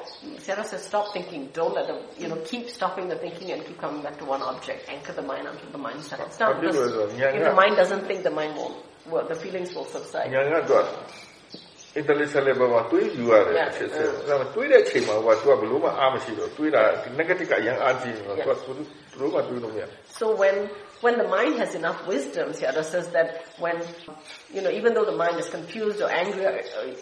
[0.45, 1.41] Sarah says stop thinking.
[1.59, 4.41] Don't let them, you know, keep stopping the thinking and keep coming back to one
[4.51, 4.79] object.
[4.95, 6.47] Anchor the mind until the mind settles down.
[6.55, 7.11] How do you Because do it?
[7.21, 7.49] Yeah, if yeah.
[7.49, 8.74] the mind doesn't think the mind will,
[9.10, 10.30] well, the feelings will subside.
[18.38, 18.44] Uh.
[20.06, 20.70] So when
[21.02, 23.28] when the mind has enough wisdom, Sayadaw says that
[23.58, 23.76] when
[24.54, 26.54] you know even though the mind is confused or angry, or,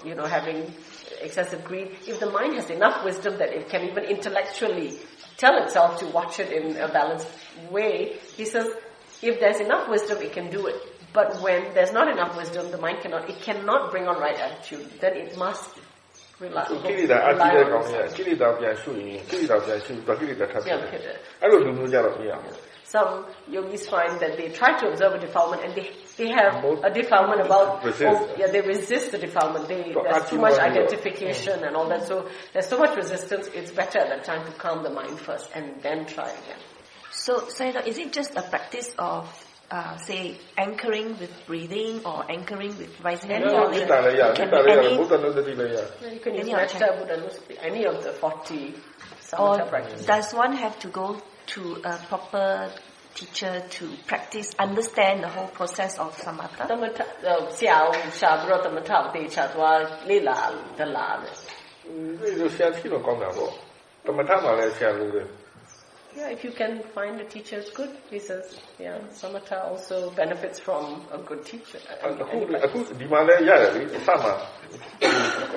[0.09, 0.75] you know having
[1.21, 4.99] excessive greed, if the mind has enough wisdom that it can even intellectually
[5.37, 7.29] tell itself to watch it in a balanced
[7.71, 8.67] way, he says
[9.22, 10.78] if there's enough wisdom, it can do it.
[11.14, 14.88] But when there's not enough wisdom, the mind cannot, it cannot bring on right attitude.
[15.00, 15.70] Then it must
[16.44, 18.16] rely, သူကိရိတာအားကြီး rely တဲ့ on ကောင်ကြီး itself.
[18.18, 22.56] ကိရိတာပြန်ရှုရင်ကိရိတာပြန်ရှုတော့ကိရိတာထပ်ဖြစ် Yeah, တယ် ဖြစ်တယ် အဲ့လိုလူမျိုးကြတော့မရဘူး
[22.96, 23.12] Some
[23.56, 25.88] yogis find that they try to observe a defilement and they,
[26.20, 26.54] they have
[26.90, 28.04] a defilement about, Resist.
[28.10, 29.64] oh, yeah, they resist the defilement.
[29.68, 32.04] They, So there's too actually much what you- identification and all that.
[32.12, 32.16] So
[32.54, 33.46] there's so much resistance.
[33.60, 36.62] It's better at that time to calm the mind first and then try again.
[37.21, 39.29] So, Sayadaw, is it just a practice of,
[39.71, 43.81] uh, say, anchoring with breathing or anchoring with rising and falling?
[43.81, 44.31] Yeah,
[46.11, 46.49] you can use
[47.61, 48.75] any of the 40
[49.21, 50.07] samatha practices.
[50.07, 52.73] Does one have to go to a proper
[53.15, 56.69] teacher to practice, understand the whole process of samatha?
[56.69, 61.21] Samatha, uh, xiao, xia, bro, samatha, de, xia, dua, li la, de la.
[61.87, 63.53] 那就先听了讲两个，
[64.07, 65.23] 怎么他妈来先录的？
[66.16, 67.92] Yeah, if you can find a teacher, it's good.
[68.10, 71.80] He says, yeah, samatha also benefits from a good teacher.
[72.04, 74.34] အခုအခုဒီမှာလည်းရတယ်လေအစမှာ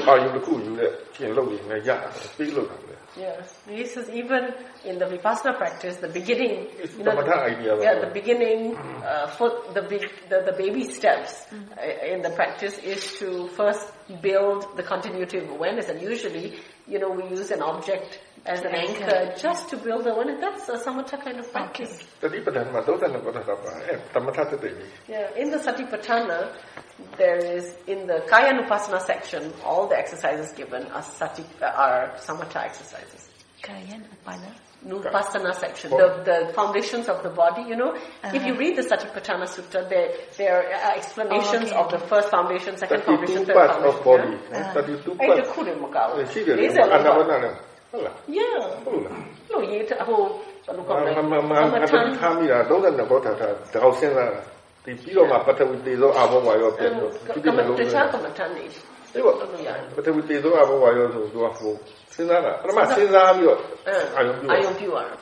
[0.07, 7.73] အာယုတစ်ခုယူတဲ့ပြင်လုပ်နေလည်းရတယ်ပြီးလို့တာလေ Yeah, he says even in the vipassana practice, the beginning, you know, Samatha idea,
[7.81, 8.01] yeah, right?
[8.07, 13.01] the beginning, uh, foot, the, big, the the baby steps uh, in the practice is
[13.21, 13.85] to first
[14.23, 18.76] build the continuity of awareness, and usually, you know, we use an object as an
[18.76, 20.40] anchor just to build a one.
[20.40, 22.04] That's a samatha kind of practice.
[22.22, 22.74] Satipatthana.
[25.08, 26.52] Yeah, in the Satipatthana,
[27.18, 33.30] there is, in the Kayanupassana section, all the exercises given are, sati, are samatha exercises.
[33.62, 34.54] Kaya Nupasana?
[34.86, 37.62] Nupasana section, the, the foundations of the body.
[37.62, 38.32] You know, uh-huh.
[38.34, 38.60] if you uh-huh.
[38.60, 41.98] read the Satipatthana Sutta, there, there are uh, explanations oh, okay, of okay.
[41.98, 44.00] the first foundation, second foundation, third foundation.
[44.00, 44.60] Of body, yeah.
[44.60, 44.82] uh-huh.
[44.82, 45.50] 32 parts.
[47.40, 47.73] parts.
[47.94, 48.82] Yeah.
[48.88, 49.06] Um,
[64.92, 65.16] uh,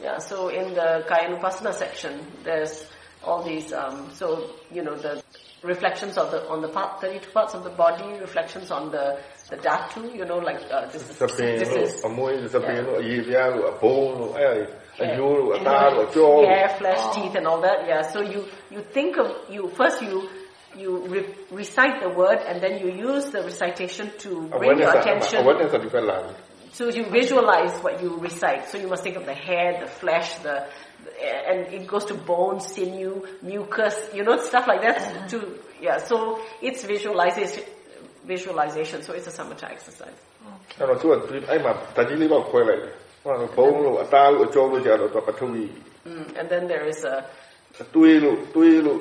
[0.00, 2.86] yeah, so in the Kayanupassana section, there's
[3.22, 5.22] all these, um, so, you know, the
[5.62, 9.18] reflections of the, on the part, 32 parts of the body, reflections on the
[9.50, 11.20] the dhatu, you know, like uh, this is...
[11.20, 11.28] a
[13.80, 14.40] bone, a
[16.42, 16.68] yeah.
[16.78, 18.02] flesh teeth and all that yeah.
[18.02, 20.28] So you you think of you first you
[20.76, 25.40] you re recite the word and then you use the recitation to bring your attention.
[25.44, 26.18] awareness ကဒီကလာ
[26.74, 28.68] so you visualize what you recite.
[28.68, 30.66] So you must think of the hair, the flesh, the,
[31.48, 35.28] and it goes to bone, sinew, mucus, you know, stuff like that.
[35.28, 37.62] To yeah, so it's visualization
[38.33, 38.99] Visualization.
[39.05, 40.17] So it's a samatha exercise.
[40.79, 41.11] အဲ့တော့သူက
[41.49, 42.93] အဲ့မှာတကြီးလေးပေါ့ခွဲလိုက်တယ်
[43.55, 45.65] ဟိုဘုံလို့အသားလို့အကြောလို့ကြတော့ပထဝီ
[46.09, 47.15] Mm, and then there is a
[47.83, 48.99] အတွေးလို့တွေးလို့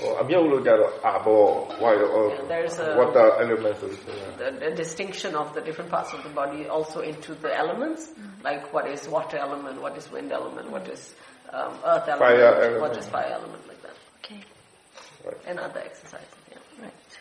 [0.00, 1.44] ဟိုအမြုပ်လို့ကြတော့အာဘော
[1.82, 6.20] why Yeah, there's a- water element ဆိုလို့ရှိရင် the, the distinction of the different parts of
[6.26, 8.02] the body also into the elements,
[8.48, 11.02] like what is water element, what is wind element, what is
[11.58, 12.94] um, earth element, Fire what element.
[13.00, 14.40] is fire element, like that, Okay.
[15.48, 16.34] and other exercises.